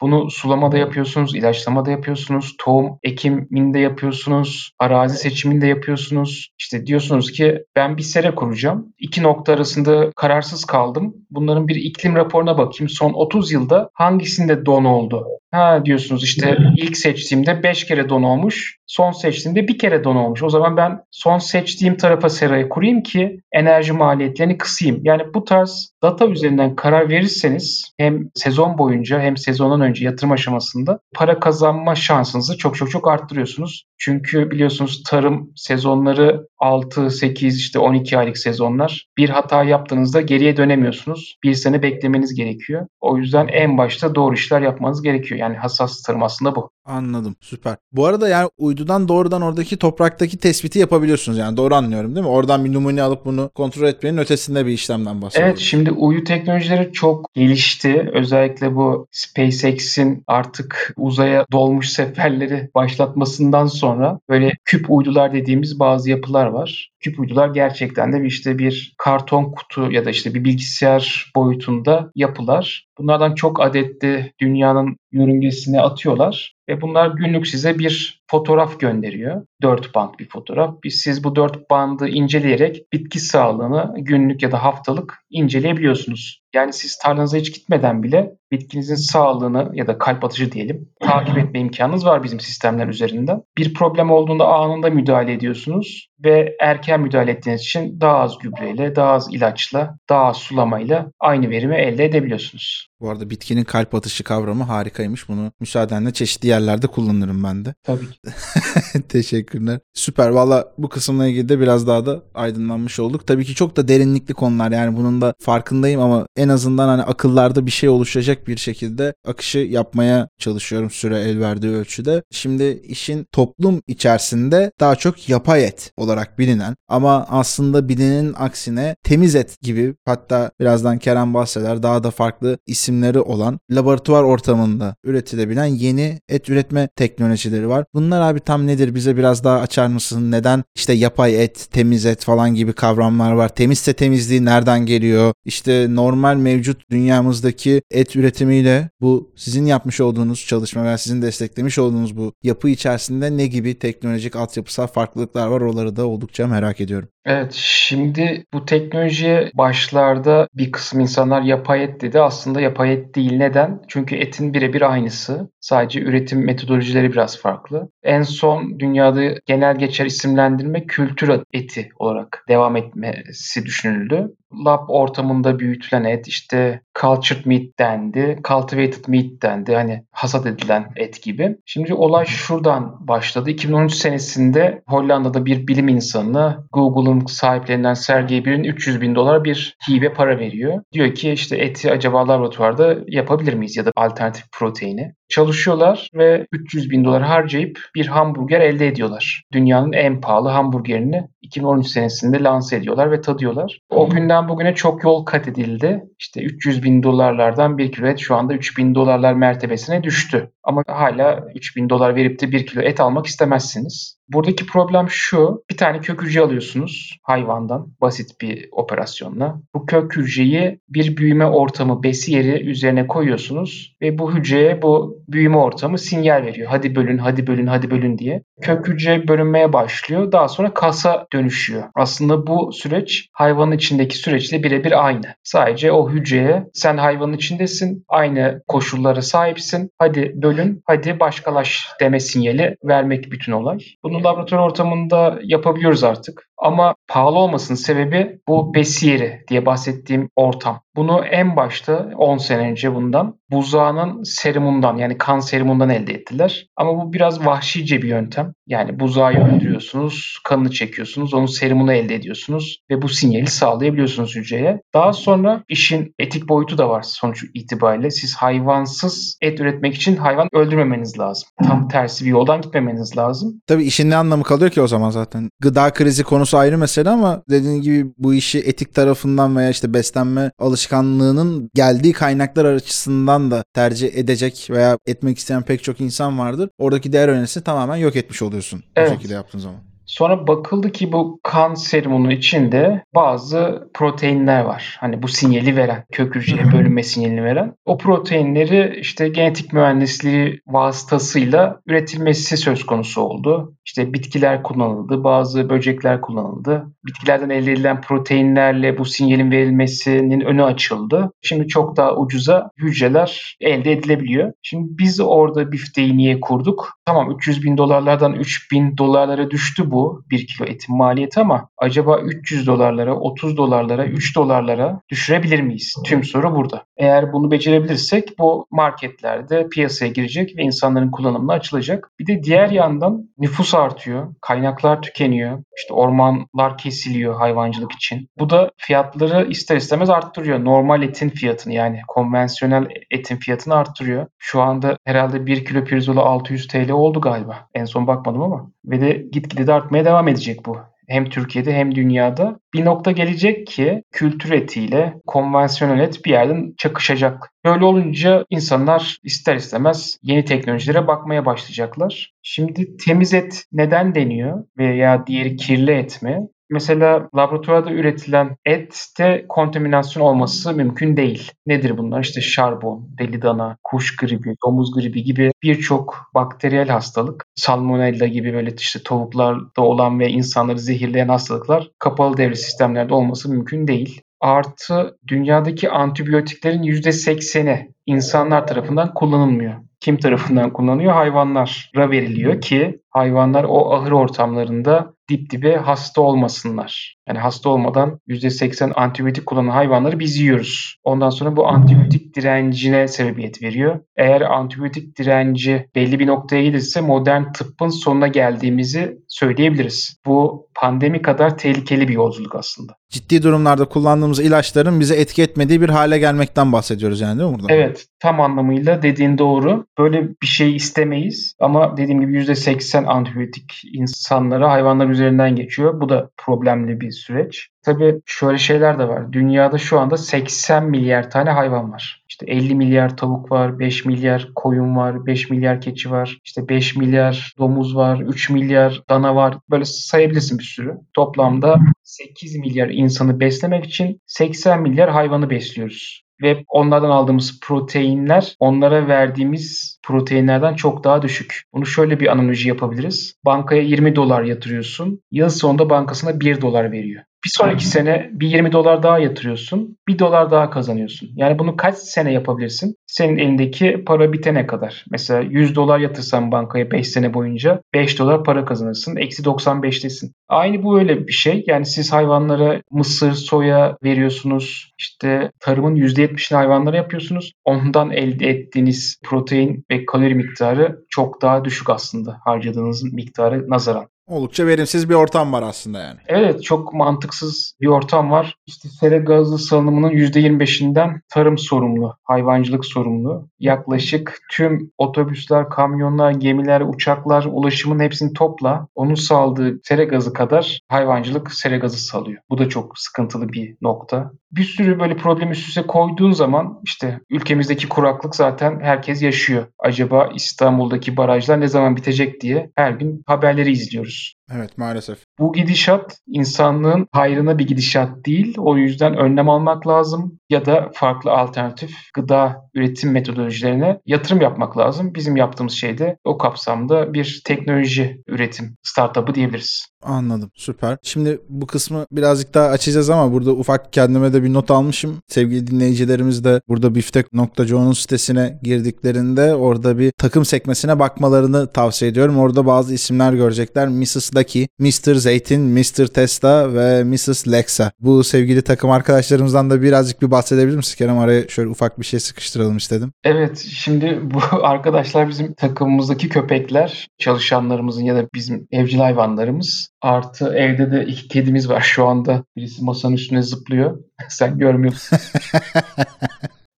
Bunu 0.00 0.30
sulamada 0.30 0.78
yapıyorsunuz, 0.78 1.34
ilaçlamada 1.34 1.90
yapıyorsunuz, 1.90 2.54
tohum 2.58 2.98
ekiminde 3.02 3.78
yapıyorsunuz, 3.78 4.72
arazi 4.78 5.16
seçiminde 5.16 5.66
yapıyorsunuz. 5.66 6.48
İşte 6.58 6.86
diyorsunuz 6.86 7.32
ki 7.32 7.64
ben 7.76 7.96
bir 7.96 8.02
sera 8.02 8.34
kuracağım. 8.34 8.94
İki 8.98 9.22
nokta 9.22 9.52
arasında 9.52 10.10
kararsız 10.16 10.64
kaldım. 10.64 11.14
Bunların 11.30 11.68
bir 11.68 11.76
iklim 11.76 12.16
raporuna 12.16 12.58
bakayım. 12.58 12.88
Son 12.88 13.12
30 13.12 13.52
yılda 13.52 13.90
hangisinde 13.94 14.66
don 14.66 14.84
oldu? 14.84 15.26
Ha 15.52 15.84
diyorsunuz 15.84 16.24
işte 16.24 16.58
ilk 16.76 16.96
seçtiğimde 16.96 17.62
5 17.62 17.84
kere 17.86 18.08
don 18.08 18.22
olmuş. 18.22 18.76
Son 18.86 19.12
seçtiğimde 19.12 19.68
bir 19.68 19.78
kere 19.78 20.04
don 20.04 20.16
olmuş. 20.16 20.42
O 20.42 20.50
zaman 20.50 20.76
ben 20.76 21.00
son 21.10 21.38
seçtiğim 21.38 21.96
tarafa 21.96 22.28
serayı 22.28 22.68
kurayım 22.68 23.02
ki 23.02 23.40
enerji 23.52 23.92
maliyetlerini 23.92 24.58
kısayım. 24.58 25.00
Yani 25.04 25.22
bu 25.34 25.44
tarz 25.44 25.92
data 26.02 26.26
üzerinden 26.26 26.76
karar 26.76 27.08
verirseniz 27.08 27.92
hem 27.98 28.30
sezon 28.34 28.78
boyunca 28.78 29.20
hem 29.20 29.36
sezondan 29.36 29.80
önce 29.80 30.04
yatırım 30.04 30.32
aşamasında 30.32 31.00
para 31.14 31.40
kazanma 31.40 31.94
şansınızı 31.94 32.58
çok 32.58 32.76
çok 32.76 32.90
çok 32.90 33.08
arttırıyorsunuz. 33.08 33.84
Çünkü 33.98 34.50
biliyorsunuz 34.50 35.02
tarım 35.02 35.52
sezonları 35.56 36.46
6, 36.58 37.10
8 37.10 37.58
işte 37.58 37.78
12 37.78 38.18
aylık 38.18 38.38
sezonlar. 38.38 39.06
Bir 39.18 39.28
hata 39.28 39.64
yaptığınızda 39.64 40.20
geriye 40.20 40.56
dönemiyorsunuz. 40.56 41.38
Bir 41.44 41.54
sene 41.54 41.82
beklemeniz 41.82 42.34
gerekiyor. 42.34 42.86
O 43.00 43.18
yüzden 43.18 43.48
en 43.48 43.78
başta 43.78 44.14
doğru 44.14 44.34
işler 44.34 44.60
yapmanız 44.60 45.02
gerekiyor. 45.02 45.40
Yani 45.42 45.56
hassas 45.56 46.02
tarım 46.02 46.22
bu. 46.56 46.70
Anladım. 46.84 47.36
Süper. 47.40 47.76
Bu 47.92 48.06
arada 48.06 48.28
yani 48.28 48.50
uydudan 48.58 49.08
doğrudan 49.08 49.42
oradaki 49.42 49.76
topraktaki 49.76 50.38
tespiti 50.38 50.78
yapabiliyorsunuz. 50.78 51.38
Yani 51.38 51.56
doğru 51.56 51.74
anlıyorum 51.74 52.14
değil 52.14 52.26
mi? 52.26 52.32
Oradan 52.32 52.64
bir 52.64 52.72
numune 52.72 53.02
alıp 53.02 53.24
bunu 53.24 53.50
kontrol 53.54 53.88
etmenin 53.88 54.18
ötesinde 54.18 54.66
bir 54.66 54.72
işlemden 54.72 55.22
bahsediyoruz. 55.22 55.52
Evet 55.52 55.58
şimdi 55.58 55.90
uydu 55.90 56.24
teknolojileri 56.24 56.92
çok 56.92 57.34
gelişti. 57.34 58.10
Özellikle 58.12 58.74
bu 58.74 59.06
SpaceX'in 59.10 60.24
artık 60.26 60.94
uzaya 60.96 61.46
dolmuş 61.52 61.88
seferleri 61.88 62.70
başlatmasından 62.74 63.66
sonra 63.66 64.18
böyle 64.28 64.52
küp 64.64 64.86
uydular 64.88 65.32
dediğimiz 65.32 65.78
bazı 65.78 66.10
yapılar 66.10 66.46
var. 66.46 66.92
Küp 67.00 67.20
uydular 67.20 67.48
gerçekten 67.48 68.12
de 68.12 68.26
işte 68.26 68.58
bir 68.58 68.94
karton 68.98 69.52
kutu 69.52 69.92
ya 69.92 70.04
da 70.04 70.10
işte 70.10 70.34
bir 70.34 70.44
bilgisayar 70.44 71.32
boyutunda 71.36 72.10
yapılar. 72.14 72.86
Bunlardan 72.98 73.34
çok 73.34 73.60
adetli 73.60 74.32
dünyanın 74.40 74.96
yörüngesine 75.12 75.80
atıyorlar 75.80 76.54
ve 76.72 76.80
bunlar 76.80 77.08
günlük 77.08 77.46
size 77.46 77.78
bir 77.78 78.21
fotoğraf 78.32 78.80
gönderiyor. 78.80 79.46
Dört 79.62 79.94
band 79.94 80.14
bir 80.18 80.28
fotoğraf. 80.28 80.74
Biz 80.84 80.94
siz 80.94 81.24
bu 81.24 81.36
dört 81.36 81.70
bandı 81.70 82.08
inceleyerek 82.08 82.92
bitki 82.92 83.20
sağlığını 83.20 83.94
günlük 83.98 84.42
ya 84.42 84.52
da 84.52 84.64
haftalık 84.64 85.18
inceleyebiliyorsunuz. 85.30 86.42
Yani 86.54 86.72
siz 86.72 86.98
tarlanıza 86.98 87.36
hiç 87.36 87.54
gitmeden 87.54 88.02
bile 88.02 88.32
bitkinizin 88.50 88.94
sağlığını 88.94 89.70
ya 89.74 89.86
da 89.86 89.98
kalp 89.98 90.24
atışı 90.24 90.52
diyelim 90.52 90.88
takip 91.00 91.38
etme 91.38 91.60
imkanınız 91.60 92.06
var 92.06 92.22
bizim 92.22 92.40
sistemler 92.40 92.88
üzerinden. 92.88 93.42
Bir 93.58 93.74
problem 93.74 94.10
olduğunda 94.10 94.46
anında 94.46 94.90
müdahale 94.90 95.32
ediyorsunuz 95.32 96.08
ve 96.24 96.56
erken 96.60 97.00
müdahale 97.00 97.30
ettiğiniz 97.30 97.60
için 97.60 98.00
daha 98.00 98.18
az 98.18 98.38
gübreyle, 98.38 98.96
daha 98.96 99.12
az 99.12 99.34
ilaçla, 99.34 99.98
daha 100.08 100.24
az 100.24 100.36
sulamayla 100.36 101.10
aynı 101.20 101.50
verimi 101.50 101.76
elde 101.76 102.04
edebiliyorsunuz. 102.04 102.88
Bu 103.00 103.10
arada 103.10 103.30
bitkinin 103.30 103.64
kalp 103.64 103.94
atışı 103.94 104.24
kavramı 104.24 104.64
harikaymış. 104.64 105.28
Bunu 105.28 105.52
müsaadenle 105.60 106.12
çeşitli 106.12 106.48
yerlerde 106.48 106.86
kullanırım 106.86 107.44
ben 107.44 107.64
de. 107.64 107.74
Tabii 107.82 108.10
ki. 108.10 108.18
Teşekkürler. 109.08 109.80
Süper. 109.94 110.28
Valla 110.28 110.72
bu 110.78 110.88
kısımla 110.88 111.26
ilgili 111.26 111.48
de 111.48 111.60
biraz 111.60 111.86
daha 111.86 112.06
da 112.06 112.22
aydınlanmış 112.34 112.98
olduk. 112.98 113.26
Tabii 113.26 113.44
ki 113.44 113.54
çok 113.54 113.76
da 113.76 113.88
derinlikli 113.88 114.34
konular. 114.34 114.70
Yani 114.70 114.96
bunun 114.96 115.20
da 115.20 115.34
farkındayım 115.40 116.00
ama 116.00 116.26
en 116.36 116.48
azından 116.48 116.88
hani 116.88 117.02
akıllarda 117.02 117.66
bir 117.66 117.70
şey 117.70 117.88
oluşacak 117.88 118.48
bir 118.48 118.56
şekilde 118.56 119.14
akışı 119.26 119.58
yapmaya 119.58 120.28
çalışıyorum 120.38 120.90
süre 120.90 121.20
el 121.20 121.40
verdiği 121.40 121.72
ölçüde. 121.72 122.22
Şimdi 122.30 122.82
işin 122.84 123.26
toplum 123.32 123.82
içerisinde 123.86 124.72
daha 124.80 124.96
çok 124.96 125.28
yapay 125.28 125.64
et 125.64 125.92
olarak 125.96 126.38
bilinen 126.38 126.76
ama 126.88 127.26
aslında 127.28 127.88
bilinenin 127.88 128.34
aksine 128.38 128.96
temiz 129.04 129.34
et 129.34 129.56
gibi 129.62 129.94
hatta 130.04 130.50
birazdan 130.60 130.98
Kerem 130.98 131.34
bahseder 131.34 131.82
daha 131.82 132.04
da 132.04 132.10
farklı 132.10 132.58
isimleri 132.66 133.20
olan 133.20 133.60
laboratuvar 133.70 134.22
ortamında 134.22 134.96
üretilebilen 135.04 135.66
yeni 135.66 136.20
et 136.28 136.48
üretme 136.48 136.88
teknolojileri 136.96 137.68
var. 137.68 137.84
Bunlar 138.02 138.20
abi 138.20 138.40
tam 138.40 138.66
nedir 138.66 138.94
bize 138.94 139.16
biraz 139.16 139.44
daha 139.44 139.60
açar 139.60 139.86
mısın? 139.86 140.32
Neden 140.32 140.64
işte 140.74 140.92
yapay 140.92 141.44
et, 141.44 141.68
temiz 141.72 142.06
et 142.06 142.24
falan 142.24 142.54
gibi 142.54 142.72
kavramlar 142.72 143.32
var. 143.32 143.48
Temizse 143.48 143.92
temizliği 143.92 144.44
nereden 144.44 144.86
geliyor? 144.86 145.32
İşte 145.44 145.86
normal 145.90 146.36
mevcut 146.36 146.90
dünyamızdaki 146.90 147.82
et 147.90 148.16
üretimiyle 148.16 148.88
bu 149.00 149.32
sizin 149.36 149.66
yapmış 149.66 150.00
olduğunuz 150.00 150.46
çalışma 150.46 150.84
veya 150.84 150.98
sizin 150.98 151.22
desteklemiş 151.22 151.78
olduğunuz 151.78 152.16
bu 152.16 152.32
yapı 152.42 152.68
içerisinde 152.68 153.36
ne 153.36 153.46
gibi 153.46 153.78
teknolojik 153.78 154.36
altyapısal 154.36 154.86
farklılıklar 154.86 155.46
var 155.46 155.60
oraları 155.60 155.96
da 155.96 156.06
oldukça 156.06 156.46
merak 156.46 156.80
ediyorum. 156.80 157.08
Evet, 157.24 157.52
şimdi 157.56 158.44
bu 158.52 158.64
teknolojiye 158.64 159.50
başlarda 159.54 160.48
bir 160.54 160.72
kısım 160.72 161.00
insanlar 161.00 161.42
yapay 161.42 161.84
et 161.84 162.00
dedi. 162.00 162.20
Aslında 162.20 162.60
yapay 162.60 162.92
et 162.92 163.14
değil. 163.14 163.32
Neden? 163.32 163.82
Çünkü 163.88 164.16
etin 164.16 164.54
birebir 164.54 164.92
aynısı. 164.92 165.51
Sadece 165.62 166.00
üretim 166.00 166.44
metodolojileri 166.44 167.12
biraz 167.12 167.38
farklı. 167.38 167.90
En 168.02 168.22
son 168.22 168.80
dünyada 168.80 169.22
genel 169.46 169.78
geçer 169.78 170.06
isimlendirme 170.06 170.86
kültür 170.86 171.40
eti 171.52 171.88
olarak 171.96 172.44
devam 172.48 172.76
etmesi 172.76 173.64
düşünüldü 173.64 174.34
lab 174.66 174.88
ortamında 174.88 175.58
büyütülen 175.58 176.04
et 176.04 176.28
işte 176.28 176.80
cultured 177.00 177.44
meat 177.44 177.62
dendi, 177.78 178.38
cultivated 178.48 179.04
meat 179.08 179.42
dendi. 179.42 179.74
Hani 179.74 180.04
hasat 180.12 180.46
edilen 180.46 180.92
et 180.96 181.22
gibi. 181.22 181.56
Şimdi 181.66 181.94
olay 181.94 182.24
şuradan 182.26 183.08
başladı. 183.08 183.50
2013 183.50 183.94
senesinde 183.94 184.82
Hollanda'da 184.88 185.46
bir 185.46 185.66
bilim 185.66 185.88
insanı 185.88 186.64
Google'ın 186.72 187.26
sahiplerinden 187.26 187.94
Sergey 187.94 188.44
Brin 188.44 188.64
300 188.64 189.00
bin 189.00 189.14
dolar 189.14 189.44
bir 189.44 189.76
hibe 189.88 190.12
para 190.12 190.38
veriyor. 190.38 190.82
Diyor 190.92 191.14
ki 191.14 191.32
işte 191.32 191.56
eti 191.56 191.92
acaba 191.92 192.28
laboratuvarda 192.28 192.96
yapabilir 193.06 193.54
miyiz 193.54 193.76
ya 193.76 193.86
da 193.86 193.92
alternatif 193.96 194.44
proteini. 194.52 195.14
Çalışıyorlar 195.28 196.10
ve 196.14 196.46
300 196.52 196.90
bin 196.90 197.04
dolar 197.04 197.22
harcayıp 197.22 197.80
bir 197.94 198.06
hamburger 198.06 198.60
elde 198.60 198.86
ediyorlar. 198.86 199.42
Dünyanın 199.52 199.92
en 199.92 200.20
pahalı 200.20 200.48
hamburgerini 200.48 201.28
2013 201.42 201.86
senesinde 201.86 202.42
lanse 202.42 202.76
ediyorlar 202.76 203.10
ve 203.10 203.20
tadıyorlar. 203.20 203.78
O 203.90 204.10
günden 204.10 204.41
bugüne 204.48 204.74
çok 204.74 205.04
yol 205.04 205.24
kat 205.24 205.48
edildi. 205.48 206.02
İşte 206.18 206.42
300 206.42 206.82
bin 206.82 207.02
dolarlardan 207.02 207.78
1 207.78 207.92
kilo 207.92 208.06
et 208.06 208.18
şu 208.18 208.34
anda 208.34 208.54
3 208.54 208.78
bin 208.78 208.94
dolarlar 208.94 209.32
mertebesine 209.32 210.02
düştü. 210.02 210.52
Ama 210.62 210.84
hala 210.86 211.44
3 211.54 211.76
bin 211.76 211.88
dolar 211.88 212.16
verip 212.16 212.40
de 212.40 212.52
1 212.52 212.66
kilo 212.66 212.82
et 212.82 213.00
almak 213.00 213.26
istemezsiniz. 213.26 214.18
Buradaki 214.32 214.66
problem 214.66 215.06
şu. 215.10 215.64
Bir 215.70 215.76
tane 215.76 216.00
kök 216.00 216.22
hücre 216.22 216.40
alıyorsunuz 216.40 217.18
hayvandan 217.22 217.88
basit 218.00 218.40
bir 218.40 218.68
operasyonla. 218.72 219.60
Bu 219.74 219.86
kök 219.86 220.16
hücreyi 220.16 220.78
bir 220.88 221.16
büyüme 221.16 221.46
ortamı 221.46 222.02
besi 222.02 222.32
yeri 222.32 222.70
üzerine 222.70 223.06
koyuyorsunuz 223.06 223.96
ve 224.02 224.18
bu 224.18 224.34
hücreye 224.34 224.82
bu 224.82 225.18
büyüme 225.28 225.56
ortamı 225.56 225.98
sinyal 225.98 226.42
veriyor. 226.42 226.68
Hadi 226.70 226.94
bölün, 226.94 227.18
hadi 227.18 227.46
bölün, 227.46 227.66
hadi 227.66 227.90
bölün 227.90 228.18
diye. 228.18 228.42
Kök 228.62 228.88
hücre 228.88 229.28
bölünmeye 229.28 229.72
başlıyor. 229.72 230.32
Daha 230.32 230.48
sonra 230.48 230.74
kasa 230.74 231.26
dönüşüyor. 231.32 231.82
Aslında 231.94 232.46
bu 232.46 232.72
süreç 232.72 233.28
hayvanın 233.32 233.72
içindeki 233.72 234.18
süreçle 234.18 234.62
birebir 234.62 235.06
aynı. 235.06 235.26
Sadece 235.42 235.92
o 235.92 236.10
hücreye 236.10 236.64
sen 236.72 236.96
hayvanın 236.96 237.32
içindesin, 237.32 238.04
aynı 238.08 238.62
koşullara 238.68 239.22
sahipsin. 239.22 239.90
Hadi 239.98 240.32
bölün, 240.34 240.82
hadi 240.86 241.20
başkalaş 241.20 241.86
deme 242.00 242.20
sinyali 242.20 242.76
vermek 242.84 243.30
bütün 243.32 243.52
olay. 243.52 243.78
Bunun 244.04 244.21
laboratuvar 244.24 244.62
ortamında 244.62 245.38
yapabiliyoruz 245.42 246.04
artık. 246.04 246.48
Ama 246.62 246.94
pahalı 247.08 247.38
olmasının 247.38 247.76
sebebi 247.76 248.38
bu 248.48 248.74
besiyeri 248.74 249.44
diye 249.48 249.66
bahsettiğim 249.66 250.28
ortam. 250.36 250.80
Bunu 250.96 251.24
en 251.24 251.56
başta 251.56 252.10
10 252.16 252.38
sene 252.38 252.70
önce 252.70 252.94
bundan 252.94 253.38
buzağının 253.50 254.22
serumundan 254.22 254.96
yani 254.96 255.18
kan 255.18 255.40
serumundan 255.40 255.90
elde 255.90 256.12
ettiler. 256.12 256.66
Ama 256.76 256.96
bu 256.96 257.12
biraz 257.12 257.46
vahşice 257.46 258.02
bir 258.02 258.08
yöntem. 258.08 258.52
Yani 258.66 259.00
buzağı 259.00 259.30
öldürüyorsunuz, 259.30 260.38
kanını 260.44 260.70
çekiyorsunuz, 260.70 261.34
onun 261.34 261.46
serumunu 261.46 261.92
elde 261.92 262.14
ediyorsunuz 262.14 262.78
ve 262.90 263.02
bu 263.02 263.08
sinyali 263.08 263.46
sağlayabiliyorsunuz 263.46 264.36
hücreye. 264.36 264.80
Daha 264.94 265.12
sonra 265.12 265.64
işin 265.68 266.14
etik 266.18 266.48
boyutu 266.48 266.78
da 266.78 266.88
var 266.88 267.02
sonuç 267.02 267.44
itibariyle. 267.54 268.10
Siz 268.10 268.36
hayvansız 268.36 269.38
et 269.40 269.60
üretmek 269.60 269.94
için 269.94 270.16
hayvan 270.16 270.48
öldürmemeniz 270.52 271.18
lazım. 271.18 271.48
Tam 271.64 271.88
tersi 271.88 272.24
bir 272.24 272.30
yoldan 272.30 272.60
gitmemeniz 272.60 273.16
lazım. 273.16 273.60
Tabii 273.66 273.84
işin 273.84 274.10
ne 274.10 274.16
anlamı 274.16 274.42
kalıyor 274.42 274.70
ki 274.70 274.82
o 274.82 274.86
zaman 274.86 275.10
zaten? 275.10 275.48
Gıda 275.60 275.92
krizi 275.92 276.24
konusu 276.24 276.51
ayrı 276.58 276.78
mesele 276.78 277.10
ama 277.10 277.42
dediğin 277.50 277.82
gibi 277.82 278.12
bu 278.18 278.34
işi 278.34 278.58
etik 278.58 278.94
tarafından 278.94 279.56
veya 279.56 279.70
işte 279.70 279.94
beslenme 279.94 280.50
alışkanlığının 280.58 281.70
geldiği 281.74 282.12
kaynaklar 282.12 282.64
açısından 282.64 283.50
da 283.50 283.64
tercih 283.74 284.14
edecek 284.14 284.68
veya 284.70 284.98
etmek 285.06 285.38
isteyen 285.38 285.62
pek 285.62 285.82
çok 285.82 286.00
insan 286.00 286.38
vardır. 286.38 286.70
Oradaki 286.78 287.12
değer 287.12 287.28
önerisi 287.28 287.64
tamamen 287.64 287.96
yok 287.96 288.16
etmiş 288.16 288.42
oluyorsun 288.42 288.84
evet. 288.96 289.10
bu 289.10 289.14
şekilde 289.14 289.34
yaptığın 289.34 289.58
zaman. 289.58 289.91
Sonra 290.12 290.46
bakıldı 290.46 290.92
ki 290.92 291.12
bu 291.12 291.40
kan 291.42 291.74
serumunun 291.74 292.30
içinde 292.30 293.04
bazı 293.14 293.90
proteinler 293.94 294.62
var. 294.62 294.96
Hani 295.00 295.22
bu 295.22 295.28
sinyali 295.28 295.76
veren, 295.76 296.04
kök 296.12 296.34
hücreye 296.34 296.72
bölünme 296.72 297.02
sinyalini 297.02 297.44
veren. 297.44 297.74
O 297.84 297.98
proteinleri 297.98 298.98
işte 299.00 299.28
genetik 299.28 299.72
mühendisliği 299.72 300.60
vasıtasıyla 300.66 301.80
üretilmesi 301.86 302.56
söz 302.56 302.86
konusu 302.86 303.20
oldu. 303.20 303.74
İşte 303.84 304.12
bitkiler 304.12 304.62
kullanıldı, 304.62 305.24
bazı 305.24 305.70
böcekler 305.70 306.20
kullanıldı. 306.20 306.86
Bitkilerden 307.06 307.50
elde 307.50 307.72
edilen 307.72 308.00
proteinlerle 308.00 308.98
bu 308.98 309.04
sinyalin 309.04 309.50
verilmesinin 309.50 310.40
önü 310.40 310.64
açıldı. 310.64 311.32
Şimdi 311.42 311.68
çok 311.68 311.96
daha 311.96 312.16
ucuza 312.16 312.70
hücreler 312.78 313.56
elde 313.60 313.92
edilebiliyor. 313.92 314.52
Şimdi 314.62 314.88
biz 314.98 315.20
orada 315.20 315.72
bifteyi 315.72 316.16
niye 316.16 316.40
kurduk? 316.40 316.88
Tamam 317.04 317.30
300 317.30 317.64
bin 317.64 317.76
dolarlardan 317.76 318.32
3 318.32 318.72
bin 318.72 318.96
dolarlara 318.98 319.50
düştü 319.50 319.90
bu 319.90 320.01
bir 320.30 320.46
kilo 320.46 320.66
etin 320.66 320.96
maliyeti 320.96 321.40
ama 321.40 321.68
acaba 321.78 322.20
300 322.20 322.66
dolarlara, 322.66 323.14
30 323.16 323.56
dolarlara, 323.56 324.06
3 324.06 324.36
dolarlara 324.36 325.00
düşürebilir 325.10 325.60
miyiz? 325.60 325.94
Tüm 326.04 326.24
soru 326.24 326.56
burada. 326.56 326.84
Eğer 326.96 327.32
bunu 327.32 327.50
becerebilirsek 327.50 328.38
bu 328.38 328.66
marketlerde 328.70 329.68
piyasaya 329.68 330.10
girecek 330.10 330.56
ve 330.56 330.62
insanların 330.62 331.10
kullanımına 331.10 331.52
açılacak. 331.52 332.10
Bir 332.18 332.26
de 332.26 332.42
diğer 332.42 332.70
yandan 332.70 333.28
nüfus 333.38 333.74
artıyor, 333.74 334.34
kaynaklar 334.40 335.02
tükeniyor, 335.02 335.62
işte 335.76 335.94
ormanlar 335.94 336.78
kesiliyor 336.78 337.34
hayvancılık 337.34 337.92
için. 337.92 338.28
Bu 338.38 338.50
da 338.50 338.70
fiyatları 338.76 339.50
ister 339.50 339.76
istemez 339.76 340.10
arttırıyor. 340.10 340.64
Normal 340.64 341.02
etin 341.02 341.28
fiyatını 341.28 341.74
yani 341.74 342.00
konvansiyonel 342.08 342.86
etin 343.10 343.36
fiyatını 343.36 343.74
arttırıyor. 343.74 344.26
Şu 344.38 344.62
anda 344.62 344.96
herhalde 345.04 345.46
1 345.46 345.64
kilo 345.64 345.84
pirzola 345.84 346.20
600 346.20 346.68
TL 346.68 346.90
oldu 346.90 347.20
galiba. 347.20 347.68
En 347.74 347.84
son 347.84 348.06
bakmadım 348.06 348.42
ama. 348.42 348.70
Ve 348.84 349.00
de 349.00 349.26
gitgide 349.32 349.66
de 349.66 349.72
artmaya 349.72 350.04
devam 350.04 350.28
edecek 350.28 350.66
bu 350.66 350.76
hem 351.08 351.24
Türkiye'de 351.24 351.74
hem 351.74 351.94
dünyada 351.94 352.60
bir 352.74 352.84
nokta 352.84 353.12
gelecek 353.12 353.66
ki 353.66 354.02
kültür 354.12 354.50
etiyle 354.50 355.14
konvansiyonel 355.26 356.00
et 356.00 356.24
bir 356.24 356.30
yerden 356.30 356.74
çakışacak. 356.78 357.50
Böyle 357.64 357.84
olunca 357.84 358.44
insanlar 358.50 359.18
ister 359.24 359.56
istemez 359.56 360.18
yeni 360.22 360.44
teknolojilere 360.44 361.06
bakmaya 361.06 361.46
başlayacaklar. 361.46 362.32
Şimdi 362.42 362.96
temiz 362.96 363.34
et 363.34 363.64
neden 363.72 364.14
deniyor 364.14 364.64
veya 364.78 365.26
diğeri 365.26 365.56
kirli 365.56 365.90
et 365.90 366.22
mi? 366.22 366.48
Mesela 366.72 367.28
laboratuvarda 367.36 367.92
üretilen 367.92 368.56
ette 368.64 369.46
kontaminasyon 369.48 370.22
olması 370.22 370.74
mümkün 370.74 371.16
değil. 371.16 371.52
Nedir 371.66 371.98
bunlar? 371.98 372.22
İşte 372.22 372.40
şarbon, 372.40 373.08
deli 373.18 373.42
dana, 373.42 373.76
kuş 373.84 374.16
gribi, 374.16 374.54
domuz 374.66 374.94
gribi 374.94 375.22
gibi 375.22 375.52
birçok 375.62 376.30
bakteriyel 376.34 376.88
hastalık, 376.88 377.44
salmonella 377.54 378.26
gibi 378.26 378.52
böyle 378.52 378.74
işte 378.78 379.00
tavuklarda 379.04 379.82
olan 379.82 380.20
ve 380.20 380.28
insanları 380.28 380.78
zehirleyen 380.78 381.28
hastalıklar 381.28 381.90
kapalı 381.98 382.36
devre 382.36 382.54
sistemlerde 382.54 383.14
olması 383.14 383.50
mümkün 383.50 383.86
değil. 383.86 384.20
Artı 384.40 385.18
dünyadaki 385.28 385.90
antibiyotiklerin 385.90 386.82
%80'i 386.82 387.88
insanlar 388.06 388.66
tarafından 388.66 389.14
kullanılmıyor. 389.14 389.74
Kim 390.00 390.16
tarafından 390.16 390.72
kullanılıyor? 390.72 391.12
Hayvanlara 391.12 392.10
veriliyor 392.10 392.60
ki 392.60 393.01
hayvanlar 393.12 393.64
o 393.68 393.94
ahır 393.94 394.12
ortamlarında 394.12 395.14
dip 395.30 395.50
dibe 395.50 395.76
hasta 395.76 396.20
olmasınlar. 396.20 397.16
Yani 397.28 397.38
hasta 397.38 397.70
olmadan 397.70 398.18
%80 398.28 398.92
antibiyotik 398.92 399.46
kullanan 399.46 399.70
hayvanları 399.70 400.18
biz 400.18 400.36
yiyoruz. 400.36 400.96
Ondan 401.04 401.30
sonra 401.30 401.56
bu 401.56 401.68
antibiyotik 401.68 402.36
direncine 402.36 403.08
sebebiyet 403.08 403.62
veriyor. 403.62 404.00
Eğer 404.16 404.40
antibiyotik 404.40 405.18
direnci 405.18 405.88
belli 405.94 406.18
bir 406.18 406.26
noktaya 406.26 406.62
gelirse 406.62 407.00
modern 407.00 407.52
tıbbın 407.52 407.88
sonuna 407.88 408.28
geldiğimizi 408.28 409.18
söyleyebiliriz. 409.28 410.16
Bu 410.26 410.68
pandemi 410.74 411.22
kadar 411.22 411.58
tehlikeli 411.58 412.08
bir 412.08 412.14
yolculuk 412.14 412.54
aslında. 412.54 412.92
Ciddi 413.08 413.42
durumlarda 413.42 413.84
kullandığımız 413.84 414.40
ilaçların 414.40 415.00
bize 415.00 415.16
etki 415.16 415.42
etmediği 415.42 415.80
bir 415.80 415.88
hale 415.88 416.18
gelmekten 416.18 416.72
bahsediyoruz 416.72 417.20
yani 417.20 417.38
değil 417.38 417.50
mi 417.50 417.58
burada? 417.58 417.72
Evet 417.72 418.06
tam 418.20 418.40
anlamıyla 418.40 419.02
dediğin 419.02 419.38
doğru. 419.38 419.86
Böyle 419.98 420.28
bir 420.42 420.46
şey 420.46 420.76
istemeyiz 420.76 421.54
ama 421.60 421.96
dediğim 421.96 422.20
gibi 422.20 422.38
%80 422.38 423.01
antibiyotik 423.04 423.82
insanlara 423.92 424.70
hayvanlar 424.70 425.08
üzerinden 425.08 425.56
geçiyor. 425.56 426.00
Bu 426.00 426.08
da 426.08 426.30
problemli 426.36 427.00
bir 427.00 427.10
süreç. 427.10 427.68
Tabii 427.82 428.20
şöyle 428.26 428.58
şeyler 428.58 428.98
de 428.98 429.08
var. 429.08 429.32
Dünyada 429.32 429.78
şu 429.78 430.00
anda 430.00 430.16
80 430.16 430.90
milyar 430.90 431.30
tane 431.30 431.50
hayvan 431.50 431.92
var. 431.92 432.24
İşte 432.28 432.46
50 432.48 432.74
milyar 432.74 433.16
tavuk 433.16 433.52
var, 433.52 433.78
5 433.78 434.04
milyar 434.04 434.48
koyun 434.54 434.96
var, 434.96 435.26
5 435.26 435.50
milyar 435.50 435.80
keçi 435.80 436.10
var, 436.10 436.38
işte 436.44 436.68
5 436.68 436.96
milyar 436.96 437.54
domuz 437.58 437.96
var, 437.96 438.20
3 438.20 438.50
milyar 438.50 439.02
dana 439.08 439.34
var. 439.36 439.58
Böyle 439.70 439.84
sayabilirsin 439.84 440.58
bir 440.58 440.64
sürü. 440.64 440.94
Toplamda 441.14 441.78
8 442.02 442.56
milyar 442.56 442.88
insanı 442.88 443.40
beslemek 443.40 443.84
için 443.84 444.20
80 444.26 444.82
milyar 444.82 445.10
hayvanı 445.10 445.50
besliyoruz 445.50 446.21
ve 446.42 446.64
onlardan 446.68 447.10
aldığımız 447.10 447.60
proteinler 447.60 448.56
onlara 448.60 449.08
verdiğimiz 449.08 449.98
proteinlerden 450.02 450.74
çok 450.74 451.04
daha 451.04 451.22
düşük. 451.22 451.62
Bunu 451.74 451.86
şöyle 451.86 452.20
bir 452.20 452.26
analoji 452.26 452.68
yapabiliriz. 452.68 453.34
Bankaya 453.44 453.82
20 453.82 454.16
dolar 454.16 454.42
yatırıyorsun. 454.42 455.22
Yıl 455.30 455.48
sonunda 455.48 455.90
bankasına 455.90 456.40
1 456.40 456.60
dolar 456.60 456.92
veriyor. 456.92 457.22
Bir 457.44 457.50
sonraki 457.56 457.86
sene 457.86 458.30
bir 458.32 458.48
20 458.48 458.72
dolar 458.72 459.02
daha 459.02 459.18
yatırıyorsun. 459.18 459.96
1 460.08 460.18
dolar 460.18 460.50
daha 460.50 460.70
kazanıyorsun. 460.70 461.30
Yani 461.36 461.58
bunu 461.58 461.76
kaç 461.76 461.96
sene 461.96 462.32
yapabilirsin? 462.32 462.94
Senin 463.06 463.38
elindeki 463.38 464.04
para 464.06 464.32
bitene 464.32 464.66
kadar. 464.66 465.04
Mesela 465.10 465.40
100 465.40 465.76
dolar 465.76 465.98
yatırsan 465.98 466.52
bankaya 466.52 466.90
5 466.90 467.08
sene 467.08 467.34
boyunca 467.34 467.82
5 467.94 468.18
dolar 468.18 468.44
para 468.44 468.64
kazanırsın. 468.64 469.16
Eksi 469.16 469.42
95'tesin. 469.42 470.32
Aynı 470.48 470.82
bu 470.82 470.98
öyle 470.98 471.26
bir 471.26 471.32
şey. 471.32 471.64
Yani 471.66 471.86
siz 471.86 472.12
hayvanlara 472.12 472.80
mısır, 472.90 473.32
soya 473.32 473.96
veriyorsunuz. 474.04 474.92
İşte 474.98 475.50
tarımın 475.60 475.96
%70'ini 475.96 476.54
hayvanlara 476.54 476.96
yapıyorsunuz. 476.96 477.52
Ondan 477.64 478.10
elde 478.10 478.48
ettiğiniz 478.48 479.20
protein 479.24 479.84
ve 479.90 480.06
kalori 480.06 480.34
miktarı 480.34 480.98
çok 481.08 481.42
daha 481.42 481.64
düşük 481.64 481.90
aslında 481.90 482.40
harcadığınız 482.44 483.12
miktarı 483.12 483.70
nazaran. 483.70 484.11
Oldukça 484.26 484.66
verimsiz 484.66 485.08
bir 485.08 485.14
ortam 485.14 485.52
var 485.52 485.62
aslında 485.62 485.98
yani. 485.98 486.20
Evet 486.26 486.62
çok 486.64 486.94
mantıksız 486.94 487.76
bir 487.80 487.86
ortam 487.86 488.30
var. 488.30 488.56
İşte 488.66 488.88
sera 488.88 489.16
gazı 489.16 489.58
salınımının 489.58 490.10
%25'inden 490.10 491.20
tarım 491.28 491.58
sorumlu, 491.58 492.16
hayvancılık 492.22 492.84
sorumlu. 492.84 493.48
Yaklaşık 493.58 494.38
tüm 494.50 494.90
otobüsler, 494.98 495.68
kamyonlar, 495.68 496.30
gemiler, 496.30 496.80
uçaklar 496.80 497.44
ulaşımın 497.44 498.00
hepsini 498.00 498.32
topla. 498.32 498.88
Onun 498.94 499.14
saldığı 499.14 499.80
sera 499.84 500.04
gazı 500.04 500.32
kadar 500.32 500.80
hayvancılık 500.88 501.52
sera 501.52 501.76
gazı 501.76 501.98
salıyor. 501.98 502.42
Bu 502.50 502.58
da 502.58 502.68
çok 502.68 502.98
sıkıntılı 502.98 503.48
bir 503.48 503.76
nokta. 503.82 504.32
Bir 504.52 504.64
sürü 504.64 505.00
böyle 505.00 505.16
problem 505.16 505.50
üst 505.50 505.68
üste 505.68 505.82
koyduğun 505.82 506.32
zaman 506.32 506.80
işte 506.84 507.20
ülkemizdeki 507.30 507.88
kuraklık 507.88 508.36
zaten 508.36 508.80
herkes 508.80 509.22
yaşıyor. 509.22 509.66
Acaba 509.78 510.30
İstanbul'daki 510.34 511.16
barajlar 511.16 511.60
ne 511.60 511.68
zaman 511.68 511.96
bitecek 511.96 512.40
diye 512.40 512.70
her 512.76 512.90
gün 512.90 513.22
haberleri 513.26 513.72
izliyoruz. 513.72 514.34
Evet 514.50 514.78
maalesef. 514.78 515.18
Bu 515.38 515.52
gidişat 515.52 516.18
insanlığın 516.26 517.06
hayrına 517.12 517.58
bir 517.58 517.66
gidişat 517.66 518.26
değil. 518.26 518.54
O 518.58 518.76
yüzden 518.76 519.16
önlem 519.16 519.48
almak 519.48 519.86
lazım 519.86 520.38
ya 520.50 520.66
da 520.66 520.90
farklı 520.94 521.30
alternatif 521.30 522.12
gıda 522.14 522.56
üretim 522.74 523.12
metodolojilerine 523.12 524.00
yatırım 524.06 524.40
yapmak 524.40 524.78
lazım. 524.78 525.14
Bizim 525.14 525.36
yaptığımız 525.36 525.72
şey 525.72 525.98
de 525.98 526.16
o 526.24 526.38
kapsamda 526.38 527.14
bir 527.14 527.42
teknoloji 527.44 528.22
üretim 528.26 528.76
startup'ı 528.82 529.34
diyebiliriz. 529.34 529.86
Anladım. 530.02 530.50
Süper. 530.54 530.98
Şimdi 531.02 531.40
bu 531.48 531.66
kısmı 531.66 532.06
birazcık 532.12 532.54
daha 532.54 532.68
açacağız 532.68 533.10
ama 533.10 533.32
burada 533.32 533.52
ufak 533.52 533.92
kendime 533.92 534.32
de 534.32 534.42
bir 534.42 534.52
not 534.52 534.70
almışım. 534.70 535.18
Sevgili 535.28 535.66
dinleyicilerimiz 535.66 536.44
de 536.44 536.60
burada 536.68 536.94
biftek.co'nun 536.94 537.92
sitesine 537.92 538.58
girdiklerinde 538.62 539.54
orada 539.54 539.98
bir 539.98 540.12
takım 540.18 540.44
sekmesine 540.44 540.98
bakmalarını 540.98 541.72
tavsiye 541.72 542.10
ediyorum. 542.10 542.38
Orada 542.38 542.66
bazı 542.66 542.94
isimler 542.94 543.32
görecekler. 543.32 543.88
Mrs. 543.88 544.31
Lucky, 544.36 544.66
Mr. 544.78 545.14
Zeytin, 545.14 545.60
Mr. 545.60 546.06
Tesla 546.06 546.74
ve 546.74 547.04
Mrs. 547.04 547.48
Lexa. 547.48 547.92
Bu 548.00 548.24
sevgili 548.24 548.62
takım 548.62 548.90
arkadaşlarımızdan 548.90 549.70
da 549.70 549.82
birazcık 549.82 550.22
bir 550.22 550.30
bahsedebilir 550.30 550.76
misin 550.76 550.96
Kerem? 550.98 551.18
Araya 551.18 551.48
şöyle 551.48 551.68
ufak 551.68 552.00
bir 552.00 552.04
şey 552.04 552.20
sıkıştıralım 552.20 552.76
istedim. 552.76 553.12
Evet. 553.24 553.58
Şimdi 553.58 554.20
bu 554.22 554.40
arkadaşlar 554.62 555.28
bizim 555.28 555.54
takımımızdaki 555.54 556.28
köpekler. 556.28 557.08
Çalışanlarımızın 557.18 558.04
ya 558.04 558.16
da 558.16 558.28
bizim 558.34 558.66
evcil 558.70 558.98
hayvanlarımız. 558.98 559.88
Artı 560.02 560.54
evde 560.54 560.92
de 560.92 561.04
iki 561.06 561.28
kedimiz 561.28 561.68
var 561.68 561.80
şu 561.80 562.06
anda. 562.06 562.44
Birisi 562.56 562.84
masanın 562.84 563.14
üstüne 563.14 563.42
zıplıyor. 563.42 563.98
Sen 564.28 564.58
görmüyorsun. 564.58 565.18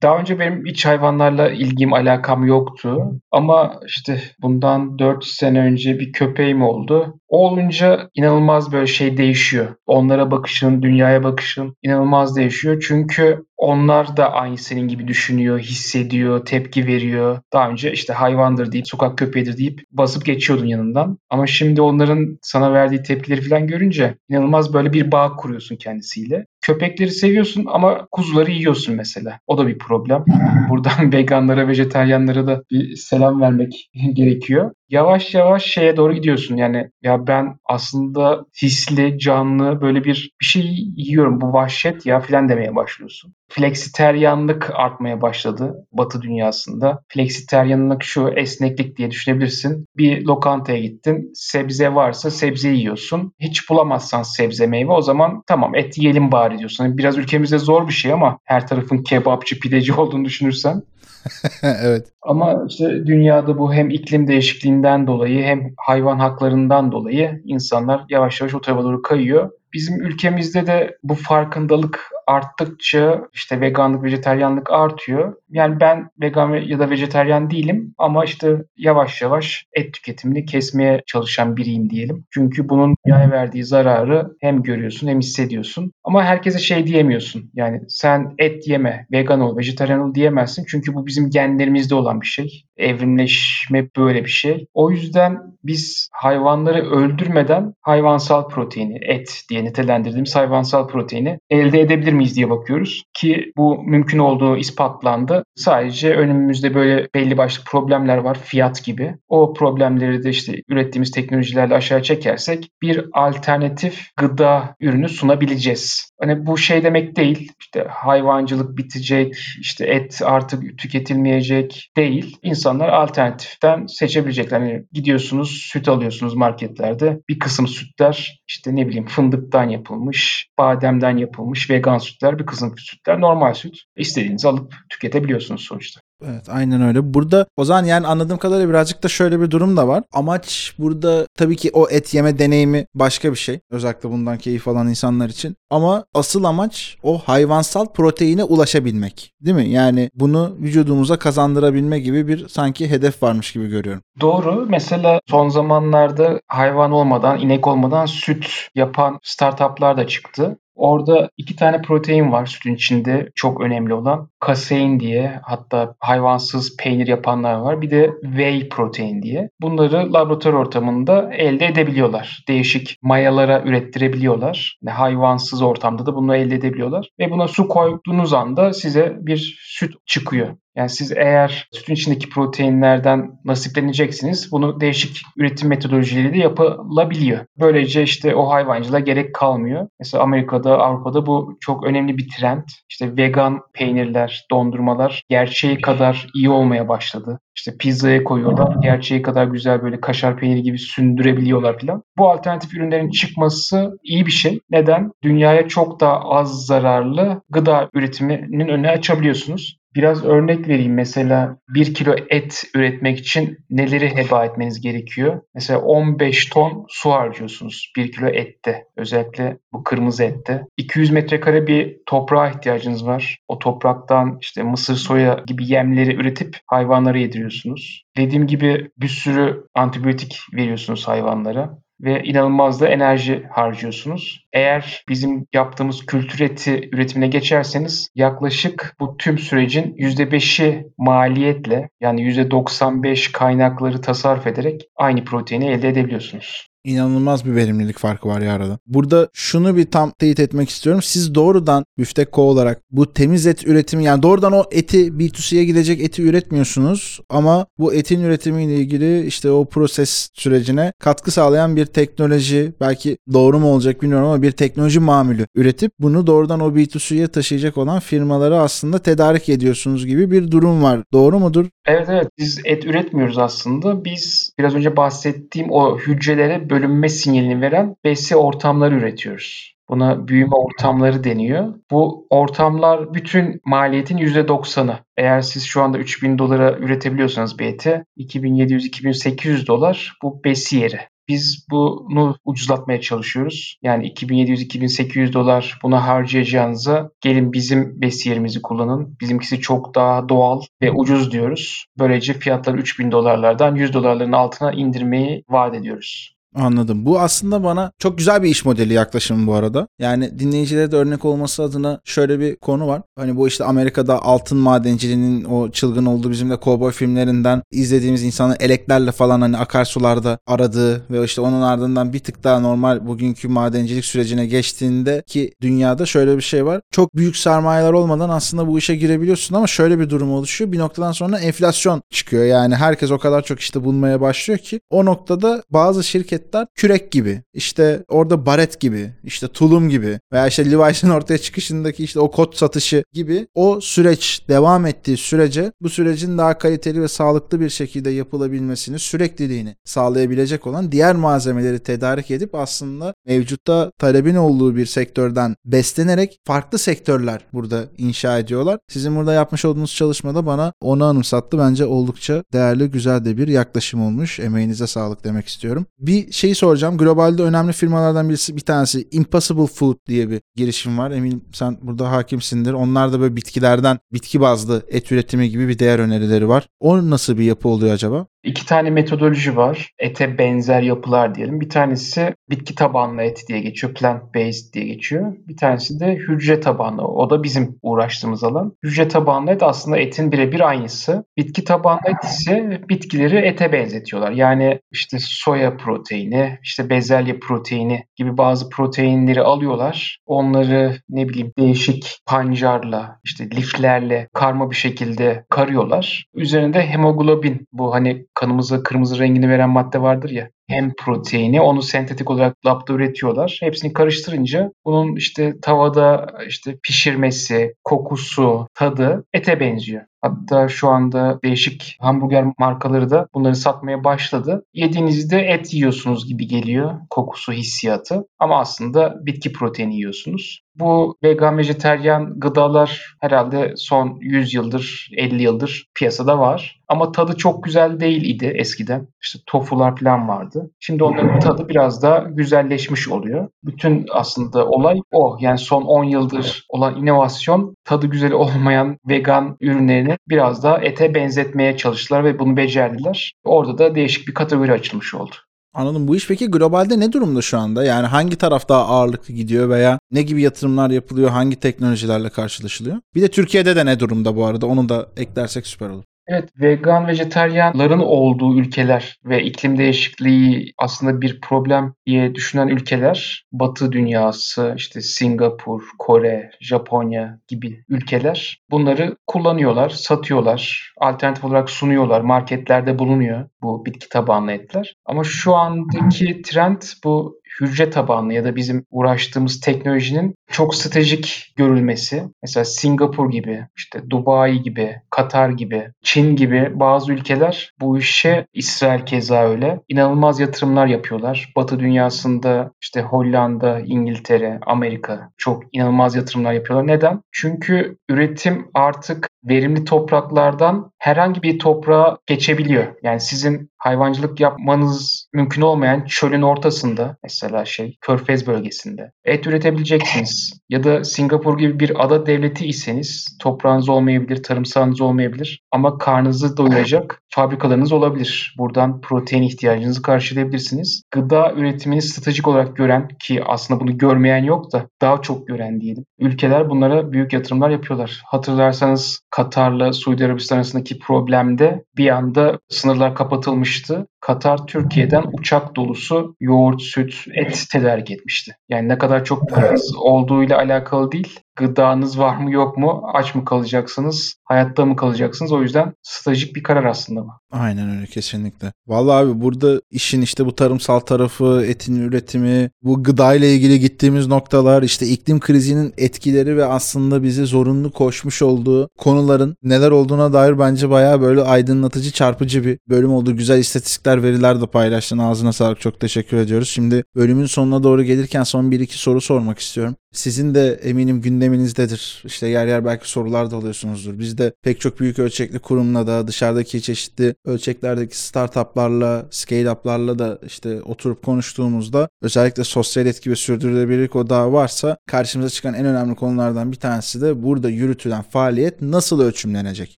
Daha 0.04 0.18
önce 0.18 0.38
benim 0.38 0.66
iç 0.66 0.86
hayvanlarla 0.86 1.50
ilgim, 1.50 1.92
alakam 1.92 2.46
yoktu. 2.46 3.20
Ama 3.30 3.80
işte 3.86 4.20
bundan 4.42 4.98
4 4.98 5.24
sene 5.24 5.60
önce 5.60 5.98
bir 5.98 6.12
köpeğim 6.12 6.62
oldu. 6.62 7.20
O 7.34 7.48
olunca 7.48 8.10
inanılmaz 8.14 8.72
böyle 8.72 8.86
şey 8.86 9.16
değişiyor. 9.16 9.74
Onlara 9.86 10.30
bakışın, 10.30 10.82
dünyaya 10.82 11.24
bakışın 11.24 11.76
inanılmaz 11.82 12.36
değişiyor. 12.36 12.84
Çünkü 12.88 13.44
onlar 13.56 14.16
da 14.16 14.32
aynı 14.32 14.58
senin 14.58 14.88
gibi 14.88 15.08
düşünüyor, 15.08 15.58
hissediyor, 15.58 16.46
tepki 16.46 16.86
veriyor. 16.86 17.38
Daha 17.52 17.70
önce 17.70 17.92
işte 17.92 18.12
hayvandır 18.12 18.72
deyip, 18.72 18.88
sokak 18.88 19.18
köpeğidir 19.18 19.56
deyip 19.58 19.80
basıp 19.90 20.24
geçiyordun 20.24 20.66
yanından. 20.66 21.18
Ama 21.30 21.46
şimdi 21.46 21.80
onların 21.80 22.38
sana 22.42 22.72
verdiği 22.72 23.02
tepkileri 23.02 23.40
falan 23.40 23.66
görünce 23.66 24.14
inanılmaz 24.28 24.74
böyle 24.74 24.92
bir 24.92 25.12
bağ 25.12 25.36
kuruyorsun 25.36 25.76
kendisiyle. 25.76 26.46
Köpekleri 26.60 27.10
seviyorsun 27.10 27.64
ama 27.68 28.06
kuzuları 28.10 28.50
yiyorsun 28.50 28.94
mesela. 28.94 29.38
O 29.46 29.58
da 29.58 29.66
bir 29.66 29.78
problem. 29.78 30.24
Buradan 30.70 31.12
veganlara, 31.12 31.68
vejeteryanlara 31.68 32.46
da 32.46 32.62
bir 32.70 32.96
selam 32.96 33.40
vermek 33.40 33.90
gerekiyor 34.12 34.70
yavaş 34.88 35.34
yavaş 35.34 35.64
şeye 35.64 35.96
doğru 35.96 36.14
gidiyorsun. 36.14 36.56
Yani 36.56 36.90
ya 37.02 37.26
ben 37.26 37.58
aslında 37.64 38.46
hisli, 38.62 39.18
canlı 39.18 39.80
böyle 39.80 40.04
bir 40.04 40.30
bir 40.40 40.46
şey 40.46 40.62
yiyorum. 40.96 41.40
Bu 41.40 41.52
vahşet 41.52 42.06
ya 42.06 42.20
filan 42.20 42.48
demeye 42.48 42.76
başlıyorsun. 42.76 43.34
Fleksiteryanlık 43.54 44.70
artmaya 44.74 45.22
başladı 45.22 45.86
Batı 45.92 46.22
dünyasında. 46.22 47.02
Fleksiteryanlık 47.08 48.02
şu 48.02 48.28
esneklik 48.28 48.98
diye 48.98 49.10
düşünebilirsin. 49.10 49.86
Bir 49.96 50.24
lokantaya 50.24 50.78
gittin. 50.78 51.30
Sebze 51.34 51.94
varsa 51.94 52.30
sebze 52.30 52.68
yiyorsun. 52.68 53.32
Hiç 53.40 53.70
bulamazsan 53.70 54.22
sebze 54.22 54.66
meyve 54.66 54.92
o 54.92 55.02
zaman 55.02 55.42
tamam 55.46 55.74
et 55.74 55.98
yiyelim 55.98 56.32
bari 56.32 56.58
diyorsun. 56.58 56.84
Yani 56.84 56.98
biraz 56.98 57.18
ülkemizde 57.18 57.58
zor 57.58 57.88
bir 57.88 57.92
şey 57.92 58.12
ama 58.12 58.38
her 58.44 58.66
tarafın 58.66 58.98
kebapçı 58.98 59.60
pideci 59.60 59.92
olduğunu 59.92 60.24
düşünürsen 60.24 60.82
evet. 61.62 62.06
Ama 62.22 62.64
işte 62.68 63.06
dünyada 63.06 63.58
bu 63.58 63.74
hem 63.74 63.90
iklim 63.90 64.26
değişikliğinden 64.26 65.06
dolayı 65.06 65.44
hem 65.44 65.74
hayvan 65.76 66.18
haklarından 66.18 66.92
dolayı 66.92 67.42
insanlar 67.44 68.04
yavaş 68.08 68.40
yavaş 68.40 68.54
o 68.54 68.60
tarafa 68.60 68.84
doğru 68.84 69.02
kayıyor. 69.02 69.50
Bizim 69.74 70.00
ülkemizde 70.00 70.66
de 70.66 70.96
bu 71.02 71.14
farkındalık 71.14 72.10
arttıkça 72.26 73.28
işte 73.32 73.60
veganlık, 73.60 74.02
vejeteryanlık 74.02 74.70
artıyor. 74.70 75.34
Yani 75.50 75.80
ben 75.80 76.10
vegan 76.20 76.54
ya 76.54 76.78
da 76.78 76.90
vejeteryan 76.90 77.50
değilim 77.50 77.94
ama 77.98 78.24
işte 78.24 78.56
yavaş 78.76 79.22
yavaş 79.22 79.66
et 79.72 79.94
tüketimini 79.94 80.44
kesmeye 80.44 81.02
çalışan 81.06 81.56
biriyim 81.56 81.90
diyelim. 81.90 82.24
Çünkü 82.30 82.68
bunun 82.68 82.94
dünyaya 83.06 83.30
verdiği 83.30 83.64
zararı 83.64 84.36
hem 84.40 84.62
görüyorsun 84.62 85.08
hem 85.08 85.18
hissediyorsun. 85.18 85.92
Ama 86.04 86.24
herkese 86.24 86.58
şey 86.58 86.86
diyemiyorsun. 86.86 87.50
Yani 87.54 87.80
sen 87.88 88.34
et 88.38 88.68
yeme, 88.68 89.06
vegan 89.12 89.40
ol, 89.40 89.56
vejeteryan 89.56 90.00
ol 90.00 90.14
diyemezsin. 90.14 90.64
Çünkü 90.68 90.94
bu 90.94 91.06
bizim 91.06 91.30
genlerimizde 91.30 91.94
olan 91.94 92.20
bir 92.20 92.26
şey. 92.26 92.64
Evrimleşme 92.76 93.88
böyle 93.96 94.24
bir 94.24 94.30
şey. 94.30 94.66
O 94.74 94.90
yüzden 94.90 95.38
biz 95.64 96.08
hayvanları 96.12 96.90
öldürmeden 96.90 97.74
hayvansal 97.80 98.48
proteini, 98.48 98.98
et 99.02 99.42
diye 99.50 99.63
nitelendirdiğimiz 99.64 100.36
hayvansal 100.36 100.88
proteini 100.88 101.38
elde 101.50 101.80
edebilir 101.80 102.12
miyiz 102.12 102.36
diye 102.36 102.50
bakıyoruz. 102.50 103.04
Ki 103.14 103.52
bu 103.56 103.82
mümkün 103.82 104.18
olduğu 104.18 104.56
ispatlandı. 104.56 105.44
Sadece 105.54 106.14
önümüzde 106.14 106.74
böyle 106.74 107.08
belli 107.14 107.36
başlı 107.36 107.64
problemler 107.64 108.16
var. 108.16 108.38
Fiyat 108.44 108.84
gibi. 108.84 109.14
O 109.28 109.52
problemleri 109.52 110.22
de 110.22 110.30
işte 110.30 110.62
ürettiğimiz 110.68 111.10
teknolojilerle 111.10 111.74
aşağı 111.74 112.02
çekersek 112.02 112.68
bir 112.82 113.04
alternatif 113.12 114.08
gıda 114.16 114.76
ürünü 114.80 115.08
sunabileceğiz. 115.08 116.13
Hani 116.24 116.46
bu 116.46 116.58
şey 116.58 116.84
demek 116.84 117.16
değil. 117.16 117.52
İşte 117.60 117.86
hayvancılık 117.90 118.78
bitecek, 118.78 119.34
işte 119.60 119.86
et 119.86 120.20
artık 120.24 120.78
tüketilmeyecek 120.78 121.90
değil. 121.96 122.36
İnsanlar 122.42 122.88
alternatiften 122.88 123.86
seçebilecekler. 123.86 124.60
Hani 124.60 124.84
gidiyorsunuz 124.92 125.50
süt 125.50 125.88
alıyorsunuz 125.88 126.34
marketlerde. 126.34 127.20
Bir 127.28 127.38
kısım 127.38 127.68
sütler 127.68 128.42
işte 128.48 128.76
ne 128.76 128.88
bileyim 128.88 129.06
fındıktan 129.06 129.68
yapılmış, 129.68 130.48
bademden 130.58 131.16
yapılmış 131.16 131.70
vegan 131.70 131.98
sütler, 131.98 132.38
bir 132.38 132.46
kısım 132.46 132.74
sütler 132.78 133.20
normal 133.20 133.54
süt. 133.54 133.76
İstediğinizi 133.96 134.48
alıp 134.48 134.74
tüketebiliyorsunuz 134.88 135.60
sonuçta. 135.60 136.00
Evet 136.30 136.48
aynen 136.48 136.82
öyle. 136.82 137.14
Burada 137.14 137.46
o 137.56 137.64
zaman 137.64 137.84
yani 137.84 138.06
anladığım 138.06 138.38
kadarıyla 138.38 138.68
birazcık 138.68 139.02
da 139.02 139.08
şöyle 139.08 139.40
bir 139.40 139.50
durum 139.50 139.76
da 139.76 139.88
var. 139.88 140.02
Amaç 140.12 140.74
burada 140.78 141.26
tabii 141.38 141.56
ki 141.56 141.70
o 141.72 141.88
et 141.90 142.14
yeme 142.14 142.38
deneyimi 142.38 142.86
başka 142.94 143.32
bir 143.32 143.36
şey. 143.38 143.60
Özellikle 143.70 144.10
bundan 144.10 144.38
keyif 144.38 144.68
alan 144.68 144.88
insanlar 144.88 145.28
için. 145.28 145.56
Ama 145.70 146.04
asıl 146.14 146.44
amaç 146.44 146.96
o 147.02 147.18
hayvansal 147.18 147.86
proteine 147.86 148.44
ulaşabilmek. 148.44 149.32
Değil 149.40 149.56
mi? 149.56 149.68
Yani 149.68 150.10
bunu 150.14 150.56
vücudumuza 150.60 151.18
kazandırabilme 151.18 151.98
gibi 151.98 152.28
bir 152.28 152.48
sanki 152.48 152.90
hedef 152.90 153.22
varmış 153.22 153.52
gibi 153.52 153.68
görüyorum. 153.68 154.02
Doğru. 154.20 154.66
Mesela 154.68 155.20
son 155.26 155.48
zamanlarda 155.48 156.40
hayvan 156.48 156.92
olmadan, 156.92 157.40
inek 157.40 157.66
olmadan 157.66 158.06
süt 158.06 158.46
yapan 158.74 159.18
startuplar 159.22 159.96
da 159.96 160.06
çıktı. 160.06 160.58
Orada 160.74 161.30
iki 161.36 161.56
tane 161.56 161.82
protein 161.82 162.32
var 162.32 162.46
sütün 162.46 162.74
içinde 162.74 163.30
çok 163.34 163.60
önemli 163.60 163.94
olan. 163.94 164.28
Kasein 164.40 165.00
diye 165.00 165.40
hatta 165.42 165.94
hayvansız 166.00 166.76
peynir 166.76 167.06
yapanlar 167.06 167.54
var. 167.54 167.80
Bir 167.80 167.90
de 167.90 168.10
whey 168.22 168.68
protein 168.68 169.22
diye. 169.22 169.50
Bunları 169.60 170.12
laboratuvar 170.12 170.54
ortamında 170.54 171.34
elde 171.34 171.66
edebiliyorlar. 171.66 172.44
Değişik 172.48 172.98
mayalara 173.02 173.62
ürettirebiliyorlar. 173.62 174.78
Yani 174.82 174.94
hayvansız 174.94 175.62
ortamda 175.62 176.06
da 176.06 176.14
bunu 176.14 176.36
elde 176.36 176.54
edebiliyorlar. 176.54 177.08
Ve 177.18 177.30
buna 177.30 177.48
su 177.48 177.68
koyduğunuz 177.68 178.32
anda 178.32 178.72
size 178.72 179.16
bir 179.20 179.58
süt 179.60 179.94
çıkıyor. 180.06 180.56
Yani 180.76 180.90
siz 180.90 181.12
eğer 181.12 181.68
sütün 181.72 181.94
içindeki 181.94 182.28
proteinlerden 182.28 183.30
nasipleneceksiniz 183.44 184.52
bunu 184.52 184.80
değişik 184.80 185.22
üretim 185.36 185.68
metodolojileriyle 185.68 186.38
yapılabiliyor. 186.38 187.46
Böylece 187.60 188.02
işte 188.02 188.34
o 188.34 188.50
hayvancılığa 188.50 189.00
gerek 189.00 189.34
kalmıyor. 189.34 189.88
Mesela 190.00 190.22
Amerika'da, 190.22 190.78
Avrupa'da 190.78 191.26
bu 191.26 191.58
çok 191.60 191.86
önemli 191.86 192.18
bir 192.18 192.28
trend. 192.28 192.62
İşte 192.90 193.16
vegan 193.16 193.60
peynirler, 193.74 194.46
dondurmalar 194.50 195.22
gerçeği 195.28 195.80
kadar 195.80 196.26
iyi 196.34 196.50
olmaya 196.50 196.88
başladı. 196.88 197.40
İşte 197.56 197.76
pizzaya 197.78 198.24
koyuyorlar. 198.24 198.76
Gerçeği 198.82 199.22
kadar 199.22 199.44
güzel 199.44 199.82
böyle 199.82 200.00
kaşar 200.00 200.36
peyniri 200.36 200.62
gibi 200.62 200.78
sündürebiliyorlar 200.78 201.78
falan. 201.78 202.02
Bu 202.18 202.30
alternatif 202.30 202.74
ürünlerin 202.74 203.10
çıkması 203.10 203.98
iyi 204.02 204.26
bir 204.26 204.30
şey. 204.30 204.60
Neden? 204.70 205.10
Dünyaya 205.22 205.68
çok 205.68 206.00
daha 206.00 206.20
az 206.20 206.66
zararlı 206.66 207.42
gıda 207.50 207.90
üretiminin 207.94 208.68
önüne 208.68 208.90
açabiliyorsunuz. 208.90 209.83
Biraz 209.94 210.24
örnek 210.24 210.68
vereyim. 210.68 210.94
Mesela 210.94 211.56
1 211.68 211.94
kilo 211.94 212.14
et 212.30 212.64
üretmek 212.74 213.18
için 213.18 213.58
neleri 213.70 214.16
heba 214.16 214.44
etmeniz 214.44 214.80
gerekiyor? 214.80 215.40
Mesela 215.54 215.80
15 215.80 216.46
ton 216.46 216.86
su 216.88 217.10
harcıyorsunuz 217.10 217.92
1 217.96 218.12
kilo 218.12 218.26
ette. 218.26 218.84
Özellikle 218.96 219.58
bu 219.72 219.84
kırmızı 219.84 220.24
ette. 220.24 220.62
200 220.76 221.10
metrekare 221.10 221.66
bir 221.66 221.96
toprağa 222.06 222.48
ihtiyacınız 222.48 223.06
var. 223.06 223.38
O 223.48 223.58
topraktan 223.58 224.38
işte 224.40 224.62
mısır, 224.62 224.96
soya 224.96 225.42
gibi 225.46 225.72
yemleri 225.72 226.14
üretip 226.14 226.56
hayvanlara 226.66 227.18
yediriyorsunuz. 227.18 228.04
Dediğim 228.16 228.46
gibi 228.46 228.90
bir 228.98 229.08
sürü 229.08 229.66
antibiyotik 229.74 230.38
veriyorsunuz 230.54 231.08
hayvanlara 231.08 231.78
ve 232.00 232.22
inanılmaz 232.24 232.80
da 232.80 232.88
enerji 232.88 233.46
harcıyorsunuz. 233.50 234.46
Eğer 234.52 235.04
bizim 235.08 235.46
yaptığımız 235.52 236.06
kültür 236.06 236.40
eti 236.40 236.88
üretimine 236.92 237.26
geçerseniz 237.26 238.08
yaklaşık 238.14 238.96
bu 239.00 239.16
tüm 239.16 239.38
sürecin 239.38 239.94
%5'i 239.98 240.86
maliyetle 240.98 241.88
yani 242.00 242.22
%95 242.22 243.32
kaynakları 243.32 244.00
tasarruf 244.00 244.46
ederek 244.46 244.82
aynı 244.96 245.24
proteini 245.24 245.66
elde 245.66 245.88
edebiliyorsunuz. 245.88 246.73
İnanılmaz 246.84 247.44
bir 247.46 247.54
verimlilik 247.54 247.98
farkı 247.98 248.28
var 248.28 248.40
ya 248.40 248.52
arada. 248.52 248.78
Burada 248.86 249.28
şunu 249.32 249.76
bir 249.76 249.90
tam 249.90 250.10
teyit 250.10 250.40
etmek 250.40 250.70
istiyorum. 250.70 251.02
Siz 251.02 251.34
doğrudan 251.34 251.84
Büftek 251.98 252.32
Co 252.32 252.42
olarak 252.42 252.80
bu 252.90 253.12
temiz 253.12 253.46
et 253.46 253.66
üretimi 253.66 254.04
yani 254.04 254.22
doğrudan 254.22 254.52
o 254.52 254.64
eti 254.70 255.06
B2C'ye 255.08 255.64
gidecek 255.64 256.00
eti 256.00 256.22
üretmiyorsunuz 256.22 257.20
ama 257.30 257.66
bu 257.78 257.94
etin 257.94 258.20
üretimiyle 258.20 258.74
ilgili 258.74 259.26
işte 259.26 259.50
o 259.50 259.68
proses 259.68 260.28
sürecine 260.34 260.92
katkı 260.98 261.30
sağlayan 261.30 261.76
bir 261.76 261.86
teknoloji 261.86 262.72
belki 262.80 263.18
doğru 263.32 263.58
mu 263.58 263.72
olacak 263.72 264.02
bilmiyorum 264.02 264.26
ama 264.26 264.42
bir 264.42 264.52
teknoloji 264.52 265.00
mamülü 265.00 265.46
üretip 265.54 265.92
bunu 265.98 266.26
doğrudan 266.26 266.60
o 266.60 266.68
B2C'ye 266.68 267.28
taşıyacak 267.28 267.78
olan 267.78 268.00
firmaları 268.00 268.60
aslında 268.60 268.98
tedarik 268.98 269.48
ediyorsunuz 269.48 270.06
gibi 270.06 270.30
bir 270.30 270.50
durum 270.50 270.82
var. 270.82 271.00
Doğru 271.12 271.38
mudur? 271.38 271.66
Evet 271.86 272.08
evet 272.10 272.28
biz 272.38 272.60
et 272.64 272.84
üretmiyoruz 272.84 273.38
aslında. 273.38 274.04
Biz 274.04 274.52
biraz 274.58 274.74
önce 274.74 274.96
bahsettiğim 274.96 275.70
o 275.70 275.98
hücrelere 275.98 276.70
bölünme 276.74 277.08
sinyalini 277.08 277.60
veren 277.60 277.96
besi 278.04 278.36
ortamları 278.36 278.94
üretiyoruz. 278.94 279.74
Buna 279.88 280.28
büyüme 280.28 280.54
ortamları 280.54 281.24
deniyor. 281.24 281.74
Bu 281.90 282.26
ortamlar 282.30 283.14
bütün 283.14 283.60
maliyetin 283.64 284.18
%90'ı. 284.18 284.98
Eğer 285.16 285.40
siz 285.40 285.64
şu 285.64 285.82
anda 285.82 285.98
3000 285.98 286.38
dolara 286.38 286.78
üretebiliyorsanız 286.78 287.58
bir 287.58 287.66
eti 287.66 288.04
2700-2800 288.18 289.66
dolar 289.66 290.12
bu 290.22 290.44
besi 290.44 290.76
yeri. 290.76 291.00
Biz 291.28 291.66
bunu 291.70 292.36
ucuzlatmaya 292.44 293.00
çalışıyoruz. 293.00 293.78
Yani 293.82 294.12
2700-2800 294.12 295.32
dolar 295.32 295.78
buna 295.82 296.06
harcayacağınıza 296.06 297.10
gelin 297.20 297.52
bizim 297.52 298.02
besiyerimizi 298.02 298.62
kullanın. 298.62 299.16
Bizimkisi 299.20 299.60
çok 299.60 299.94
daha 299.94 300.28
doğal 300.28 300.60
ve 300.82 300.90
ucuz 300.90 301.30
diyoruz. 301.32 301.86
Böylece 301.98 302.32
fiyatları 302.32 302.76
3000 302.76 303.12
dolarlardan 303.12 303.74
100 303.74 303.92
dolarların 303.92 304.32
altına 304.32 304.72
indirmeyi 304.72 305.44
vaat 305.48 305.74
ediyoruz. 305.74 306.34
Anladım. 306.54 307.06
Bu 307.06 307.20
aslında 307.20 307.64
bana 307.64 307.92
çok 307.98 308.18
güzel 308.18 308.42
bir 308.42 308.48
iş 308.48 308.64
modeli 308.64 308.92
yaklaşım 308.92 309.46
bu 309.46 309.54
arada. 309.54 309.88
Yani 309.98 310.38
dinleyicilere 310.38 310.92
de 310.92 310.96
örnek 310.96 311.24
olması 311.24 311.62
adına 311.62 312.00
şöyle 312.04 312.40
bir 312.40 312.56
konu 312.56 312.86
var. 312.86 313.02
Hani 313.18 313.36
bu 313.36 313.48
işte 313.48 313.64
Amerika'da 313.64 314.22
altın 314.22 314.58
madenciliğinin 314.58 315.44
o 315.44 315.70
çılgın 315.70 316.06
olduğu 316.06 316.30
bizim 316.30 316.50
de 316.50 316.56
kovboy 316.56 316.92
filmlerinden 316.92 317.62
izlediğimiz 317.70 318.22
insanın 318.22 318.56
eleklerle 318.60 319.12
falan 319.12 319.40
hani 319.40 319.56
akarsularda 319.58 320.38
aradığı 320.46 321.04
ve 321.10 321.24
işte 321.24 321.40
onun 321.40 321.62
ardından 321.62 322.12
bir 322.12 322.18
tık 322.18 322.44
daha 322.44 322.60
normal 322.60 323.06
bugünkü 323.06 323.48
madencilik 323.48 324.04
sürecine 324.04 324.46
geçtiğinde 324.46 325.22
ki 325.26 325.52
dünyada 325.60 326.06
şöyle 326.06 326.36
bir 326.36 326.42
şey 326.42 326.66
var. 326.66 326.80
Çok 326.90 327.16
büyük 327.16 327.36
sermayeler 327.36 327.92
olmadan 327.92 328.28
aslında 328.28 328.66
bu 328.66 328.78
işe 328.78 328.96
girebiliyorsun 328.96 329.54
ama 329.54 329.66
şöyle 329.66 329.98
bir 329.98 330.10
durum 330.10 330.32
oluşuyor. 330.32 330.72
Bir 330.72 330.78
noktadan 330.78 331.12
sonra 331.12 331.38
enflasyon 331.38 332.02
çıkıyor. 332.10 332.44
Yani 332.44 332.74
herkes 332.76 333.10
o 333.10 333.18
kadar 333.18 333.42
çok 333.42 333.60
işte 333.60 333.84
bulmaya 333.84 334.20
başlıyor 334.20 334.58
ki 334.58 334.80
o 334.90 335.04
noktada 335.04 335.62
bazı 335.70 336.04
şirket 336.04 336.43
şirketler 336.44 336.66
kürek 336.74 337.12
gibi 337.12 337.42
işte 337.54 338.04
orada 338.08 338.46
baret 338.46 338.80
gibi 338.80 339.10
işte 339.24 339.48
tulum 339.48 339.88
gibi 339.88 340.20
veya 340.32 340.46
işte 340.46 340.70
Levi's'in 340.70 341.10
ortaya 341.10 341.38
çıkışındaki 341.38 342.04
işte 342.04 342.20
o 342.20 342.30
kod 342.30 342.54
satışı 342.54 343.04
gibi 343.12 343.46
o 343.54 343.80
süreç 343.80 344.42
devam 344.48 344.86
ettiği 344.86 345.16
sürece 345.16 345.72
bu 345.80 345.88
sürecin 345.88 346.38
daha 346.38 346.58
kaliteli 346.58 347.02
ve 347.02 347.08
sağlıklı 347.08 347.60
bir 347.60 347.70
şekilde 347.70 348.10
yapılabilmesini 348.10 348.98
sürekliliğini 348.98 349.76
sağlayabilecek 349.84 350.66
olan 350.66 350.92
diğer 350.92 351.16
malzemeleri 351.16 351.78
tedarik 351.78 352.30
edip 352.30 352.54
aslında 352.54 353.14
mevcutta 353.26 353.90
talebin 353.98 354.36
olduğu 354.36 354.76
bir 354.76 354.86
sektörden 354.86 355.56
beslenerek 355.64 356.38
farklı 356.46 356.78
sektörler 356.78 357.40
burada 357.52 357.84
inşa 357.98 358.38
ediyorlar. 358.38 358.78
Sizin 358.88 359.16
burada 359.16 359.32
yapmış 359.32 359.64
olduğunuz 359.64 359.94
çalışmada 359.94 360.46
bana 360.46 360.72
onu 360.80 361.04
anımsattı. 361.04 361.58
Bence 361.58 361.84
oldukça 361.84 362.44
değerli, 362.52 362.90
güzel 362.90 363.24
de 363.24 363.36
bir 363.36 363.48
yaklaşım 363.48 364.02
olmuş. 364.02 364.40
Emeğinize 364.40 364.86
sağlık 364.86 365.24
demek 365.24 365.48
istiyorum. 365.48 365.86
Bir 365.98 366.32
şeyi 366.34 366.54
soracağım. 366.54 366.98
Globalde 366.98 367.42
önemli 367.42 367.72
firmalardan 367.72 368.28
birisi 368.28 368.56
bir 368.56 368.60
tanesi 368.60 369.08
Impossible 369.10 369.66
Food 369.66 369.96
diye 370.08 370.30
bir 370.30 370.40
girişim 370.56 370.98
var. 370.98 371.10
Eminim 371.10 371.44
sen 371.52 371.78
burada 371.82 372.10
hakimsindir. 372.10 372.72
Onlar 372.72 373.12
da 373.12 373.20
böyle 373.20 373.36
bitkilerden 373.36 373.98
bitki 374.12 374.40
bazlı 374.40 374.82
et 374.88 375.12
üretimi 375.12 375.50
gibi 375.50 375.68
bir 375.68 375.78
değer 375.78 375.98
önerileri 375.98 376.48
var. 376.48 376.66
O 376.80 377.10
nasıl 377.10 377.38
bir 377.38 377.44
yapı 377.44 377.68
oluyor 377.68 377.94
acaba? 377.94 378.26
İki 378.44 378.66
tane 378.66 378.90
metodoloji 378.90 379.56
var. 379.56 379.90
Ete 379.98 380.38
benzer 380.38 380.82
yapılar 380.82 381.34
diyelim. 381.34 381.60
Bir 381.60 381.68
tanesi 381.68 382.34
bitki 382.50 382.74
tabanlı 382.74 383.22
et 383.22 383.44
diye 383.48 383.60
geçiyor. 383.60 383.94
Plant 383.94 384.34
based 384.34 384.74
diye 384.74 384.84
geçiyor. 384.84 385.36
Bir 385.48 385.56
tanesi 385.56 386.00
de 386.00 386.14
hücre 386.14 386.60
tabanlı. 386.60 387.02
O 387.02 387.30
da 387.30 387.42
bizim 387.42 387.78
uğraştığımız 387.82 388.44
alan. 388.44 388.72
Hücre 388.82 389.08
tabanlı 389.08 389.50
et 389.50 389.62
aslında 389.62 389.98
etin 389.98 390.32
birebir 390.32 390.68
aynısı. 390.68 391.24
Bitki 391.36 391.64
tabanlı 391.64 392.00
et 392.04 392.24
ise 392.24 392.80
bitkileri 392.88 393.36
ete 393.36 393.72
benzetiyorlar. 393.72 394.30
Yani 394.30 394.80
işte 394.92 395.16
soya 395.20 395.76
proteini, 396.24 396.58
işte 396.62 396.90
bezelye 396.90 397.38
proteini 397.38 398.04
gibi 398.16 398.38
bazı 398.38 398.68
proteinleri 398.68 399.40
alıyorlar. 399.40 400.18
Onları 400.26 400.96
ne 401.08 401.28
bileyim 401.28 401.52
değişik 401.58 402.18
pancarla, 402.26 403.20
işte 403.24 403.50
liflerle 403.50 404.28
karma 404.32 404.70
bir 404.70 404.76
şekilde 404.76 405.44
karıyorlar. 405.50 406.24
Üzerinde 406.34 406.86
hemoglobin 406.86 407.66
bu 407.72 407.94
hani 407.94 408.26
kanımıza 408.34 408.82
kırmızı 408.82 409.18
rengini 409.18 409.48
veren 409.48 409.70
madde 409.70 410.02
vardır 410.02 410.30
ya 410.30 410.48
hem 410.68 410.92
proteini 410.98 411.60
onu 411.60 411.82
sentetik 411.82 412.30
olarak 412.30 412.66
labda 412.66 412.92
üretiyorlar. 412.92 413.58
Hepsini 413.62 413.92
karıştırınca 413.92 414.72
bunun 414.84 415.16
işte 415.16 415.54
tavada 415.62 416.26
işte 416.48 416.78
pişirmesi, 416.82 417.74
kokusu, 417.84 418.66
tadı 418.74 419.24
ete 419.32 419.60
benziyor. 419.60 420.02
Hatta 420.24 420.68
şu 420.68 420.88
anda 420.88 421.38
değişik 421.44 421.96
hamburger 422.00 422.44
markaları 422.58 423.10
da 423.10 423.28
bunları 423.34 423.56
satmaya 423.56 424.04
başladı. 424.04 424.64
Yediğinizde 424.74 425.38
et 425.40 425.74
yiyorsunuz 425.74 426.28
gibi 426.28 426.46
geliyor 426.46 427.00
kokusu, 427.10 427.52
hissiyatı. 427.52 428.24
Ama 428.38 428.60
aslında 428.60 429.26
bitki 429.26 429.52
proteini 429.52 429.94
yiyorsunuz. 429.94 430.62
Bu 430.78 431.16
vegan, 431.22 431.58
vejeteryan 431.58 432.40
gıdalar 432.40 433.16
herhalde 433.20 433.72
son 433.76 434.18
100 434.20 434.54
yıldır, 434.54 435.10
50 435.16 435.42
yıldır 435.42 435.86
piyasada 435.94 436.38
var. 436.38 436.80
Ama 436.88 437.12
tadı 437.12 437.36
çok 437.36 437.64
güzel 437.64 438.00
değil 438.00 438.22
idi 438.22 438.52
eskiden. 438.54 439.08
İşte 439.22 439.38
tofular 439.46 439.96
falan 439.96 440.28
vardı. 440.28 440.70
Şimdi 440.80 441.04
onların 441.04 441.40
tadı 441.40 441.68
biraz 441.68 442.02
daha 442.02 442.18
güzelleşmiş 442.18 443.08
oluyor. 443.08 443.48
Bütün 443.64 444.06
aslında 444.12 444.66
olay 444.66 445.00
o. 445.12 445.36
Yani 445.40 445.58
son 445.58 445.82
10 445.82 446.04
yıldır 446.04 446.66
olan 446.68 446.96
inovasyon 446.96 447.74
tadı 447.84 448.06
güzel 448.06 448.32
olmayan 448.32 448.98
vegan 449.08 449.56
ürünlerini 449.60 450.16
biraz 450.28 450.62
daha 450.62 450.78
ete 450.78 451.14
benzetmeye 451.14 451.76
çalıştılar 451.76 452.24
ve 452.24 452.38
bunu 452.38 452.56
becerdiler. 452.56 453.32
Orada 453.44 453.78
da 453.78 453.94
değişik 453.94 454.28
bir 454.28 454.34
kategori 454.34 454.72
açılmış 454.72 455.14
oldu. 455.14 455.34
Anladım. 455.74 456.08
Bu 456.08 456.16
iş 456.16 456.28
peki 456.28 456.46
globalde 456.46 457.00
ne 457.00 457.12
durumda 457.12 457.42
şu 457.42 457.58
anda? 457.58 457.84
Yani 457.84 458.06
hangi 458.06 458.36
taraf 458.36 458.68
daha 458.68 458.86
ağırlıklı 458.86 459.34
gidiyor 459.34 459.68
veya 459.68 459.98
ne 460.10 460.22
gibi 460.22 460.42
yatırımlar 460.42 460.90
yapılıyor, 460.90 461.30
hangi 461.30 461.56
teknolojilerle 461.56 462.28
karşılaşılıyor? 462.30 462.96
Bir 463.14 463.22
de 463.22 463.28
Türkiye'de 463.28 463.76
de 463.76 463.86
ne 463.86 464.00
durumda 464.00 464.36
bu 464.36 464.44
arada? 464.46 464.66
Onu 464.66 464.88
da 464.88 465.08
eklersek 465.16 465.66
süper 465.66 465.88
olur. 465.88 466.04
Evet, 466.26 466.48
vegan 466.60 467.06
vejetaryenların 467.06 467.98
olduğu 467.98 468.58
ülkeler 468.58 469.18
ve 469.24 469.42
iklim 469.42 469.78
değişikliği 469.78 470.72
aslında 470.78 471.20
bir 471.20 471.40
problem 471.40 471.94
diye 472.06 472.34
düşünen 472.34 472.68
ülkeler, 472.68 473.44
Batı 473.52 473.92
dünyası, 473.92 474.74
işte 474.76 475.00
Singapur, 475.00 475.82
Kore, 475.98 476.50
Japonya 476.60 477.38
gibi 477.48 477.84
ülkeler 477.88 478.58
bunları 478.70 479.16
kullanıyorlar, 479.26 479.88
satıyorlar, 479.88 480.92
alternatif 481.00 481.44
olarak 481.44 481.70
sunuyorlar, 481.70 482.20
marketlerde 482.20 482.98
bulunuyor 482.98 483.48
bu 483.62 483.86
bitki 483.86 484.08
tabanlı 484.08 484.52
etler. 484.52 484.94
Ama 485.06 485.24
şu 485.24 485.54
andaki 485.54 486.42
trend 486.42 486.82
bu 487.04 487.40
hücre 487.60 487.90
tabanlı 487.90 488.32
ya 488.32 488.44
da 488.44 488.56
bizim 488.56 488.84
uğraştığımız 488.90 489.60
teknolojinin 489.60 490.34
çok 490.48 490.74
stratejik 490.74 491.52
görülmesi. 491.56 492.24
Mesela 492.42 492.64
Singapur 492.64 493.30
gibi, 493.30 493.66
işte 493.76 494.10
Dubai 494.10 494.62
gibi, 494.62 495.00
Katar 495.10 495.48
gibi, 495.48 495.92
Çin 496.14 496.36
gibi 496.36 496.70
bazı 496.74 497.12
ülkeler 497.12 497.72
bu 497.80 497.98
işe 497.98 498.46
İsrail 498.52 499.06
keza 499.06 499.48
öyle 499.48 499.80
inanılmaz 499.88 500.40
yatırımlar 500.40 500.86
yapıyorlar. 500.86 501.52
Batı 501.56 501.80
dünyasında 501.80 502.72
işte 502.82 503.02
Hollanda, 503.02 503.80
İngiltere, 503.80 504.58
Amerika 504.66 505.30
çok 505.36 505.62
inanılmaz 505.72 506.16
yatırımlar 506.16 506.52
yapıyorlar. 506.52 506.86
Neden? 506.86 507.22
Çünkü 507.32 507.98
üretim 508.08 508.66
artık 508.74 509.28
verimli 509.48 509.84
topraklardan 509.84 510.90
herhangi 510.98 511.42
bir 511.42 511.58
toprağa 511.58 512.18
geçebiliyor. 512.26 512.86
Yani 513.02 513.20
sizin 513.20 513.70
hayvancılık 513.78 514.40
yapmanız 514.40 515.28
mümkün 515.32 515.62
olmayan 515.62 516.04
çölün 516.04 516.42
ortasında 516.42 517.16
mesela 517.22 517.64
şey 517.64 517.96
Körfez 518.00 518.46
bölgesinde 518.46 519.12
et 519.24 519.46
üretebileceksiniz. 519.46 520.60
Ya 520.68 520.84
da 520.84 521.04
Singapur 521.04 521.58
gibi 521.58 521.80
bir 521.80 522.04
ada 522.04 522.26
devleti 522.26 522.66
iseniz 522.66 523.38
toprağınız 523.40 523.88
olmayabilir, 523.88 524.42
tarım 524.42 524.64
sahanız 524.64 525.00
olmayabilir 525.00 525.62
ama 525.70 525.98
karnınızı 525.98 526.56
doyuracak 526.56 527.22
fabrikalarınız 527.28 527.92
olabilir. 527.92 528.54
Buradan 528.58 529.00
protein 529.00 529.42
ihtiyacınızı 529.42 530.02
karşılayabilirsiniz. 530.02 531.02
Gıda 531.10 531.52
üretimini 531.52 532.02
stratejik 532.02 532.48
olarak 532.48 532.76
gören 532.76 533.08
ki 533.08 533.44
aslında 533.46 533.80
bunu 533.80 533.98
görmeyen 533.98 534.44
yok 534.44 534.72
da 534.72 534.88
daha 535.00 535.22
çok 535.22 535.46
gören 535.46 535.80
diyelim. 535.80 536.04
Ülkeler 536.18 536.70
bunlara 536.70 537.12
büyük 537.12 537.32
yatırımlar 537.32 537.70
yapıyorlar. 537.70 538.22
Hatırlarsanız 538.26 539.20
Katar'la 539.34 539.92
Suudi 539.92 540.24
Arabistan 540.24 540.56
arasındaki 540.56 540.98
problemde 540.98 541.84
bir 541.96 542.08
anda 542.08 542.58
sınırlar 542.68 543.14
kapatılmıştı. 543.14 544.06
Katar 544.26 544.66
Türkiye'den 544.66 545.24
uçak 545.32 545.76
dolusu 545.76 546.36
yoğurt, 546.40 546.82
süt, 546.82 547.14
et 547.34 547.66
tedarik 547.72 548.10
etmişti. 548.10 548.52
Yani 548.68 548.88
ne 548.88 548.98
kadar 548.98 549.24
çok 549.24 549.50
paranız 549.50 549.94
olduğuyla 549.96 550.58
alakalı 550.58 551.12
değil, 551.12 551.40
gıdanız 551.56 552.18
var 552.18 552.36
mı 552.36 552.52
yok 552.52 552.76
mu, 552.78 553.02
aç 553.14 553.34
mı 553.34 553.44
kalacaksınız, 553.44 554.34
hayatta 554.44 554.84
mı 554.84 554.96
kalacaksınız? 554.96 555.52
O 555.52 555.62
yüzden 555.62 555.92
stratejik 556.02 556.56
bir 556.56 556.62
karar 556.62 556.84
aslında 556.84 557.20
bu. 557.24 557.28
Aynen 557.52 557.96
öyle 557.96 558.06
kesinlikle. 558.06 558.72
Vallahi 558.86 559.24
abi 559.24 559.40
burada 559.40 559.80
işin 559.90 560.22
işte 560.22 560.46
bu 560.46 560.56
tarımsal 560.56 561.00
tarafı, 561.00 561.64
etin 561.66 562.08
üretimi, 562.08 562.70
bu 562.82 563.02
gıda 563.02 563.34
ile 563.34 563.54
ilgili 563.54 563.80
gittiğimiz 563.80 564.26
noktalar, 564.26 564.82
işte 564.82 565.06
iklim 565.06 565.40
krizinin 565.40 565.94
etkileri 565.98 566.56
ve 566.56 566.64
aslında 566.64 567.22
bizi 567.22 567.46
zorunlu 567.46 567.92
koşmuş 567.92 568.42
olduğu 568.42 568.88
konuların 568.98 569.56
neler 569.62 569.90
olduğuna 569.90 570.32
dair 570.32 570.58
bence 570.58 570.90
bayağı 570.90 571.20
böyle 571.20 571.42
aydınlatıcı, 571.42 572.12
çarpıcı 572.12 572.64
bir 572.64 572.78
bölüm 572.88 573.12
oldu. 573.12 573.36
Güzel 573.36 573.58
istatistikler, 573.58 574.13
veriler 574.22 574.60
de 574.60 574.66
paylaştın. 574.66 575.18
Ağzına 575.18 575.52
sağlık. 575.52 575.80
Çok 575.80 576.00
teşekkür 576.00 576.36
ediyoruz. 576.36 576.68
Şimdi 576.68 577.04
bölümün 577.16 577.46
sonuna 577.46 577.82
doğru 577.82 578.02
gelirken 578.02 578.42
son 578.42 578.70
bir 578.70 578.80
iki 578.80 578.98
soru 578.98 579.20
sormak 579.20 579.58
istiyorum. 579.58 579.96
Sizin 580.12 580.54
de 580.54 580.80
eminim 580.82 581.20
gündeminizdedir. 581.20 582.22
İşte 582.24 582.46
yer 582.46 582.66
yer 582.66 582.84
belki 582.84 583.10
sorular 583.10 583.50
da 583.50 583.56
alıyorsunuzdur. 583.56 584.18
Biz 584.18 584.38
de 584.38 584.52
pek 584.62 584.80
çok 584.80 585.00
büyük 585.00 585.18
ölçekli 585.18 585.58
kurumla 585.58 586.06
da 586.06 586.26
dışarıdaki 586.26 586.82
çeşitli 586.82 587.34
ölçeklerdeki 587.44 588.18
startuplarla, 588.18 589.26
scale-up'larla 589.30 590.18
da 590.18 590.38
işte 590.46 590.82
oturup 590.82 591.22
konuştuğumuzda 591.22 592.08
özellikle 592.22 592.64
sosyal 592.64 593.06
etki 593.06 593.30
ve 593.30 593.36
sürdürülebilirlik 593.36 594.16
odağı 594.16 594.52
varsa 594.52 594.96
karşımıza 595.06 595.50
çıkan 595.50 595.74
en 595.74 595.86
önemli 595.86 596.14
konulardan 596.14 596.72
bir 596.72 596.76
tanesi 596.76 597.20
de 597.20 597.42
burada 597.42 597.70
yürütülen 597.70 598.22
faaliyet 598.22 598.82
nasıl 598.82 599.20
ölçümlenecek? 599.20 599.98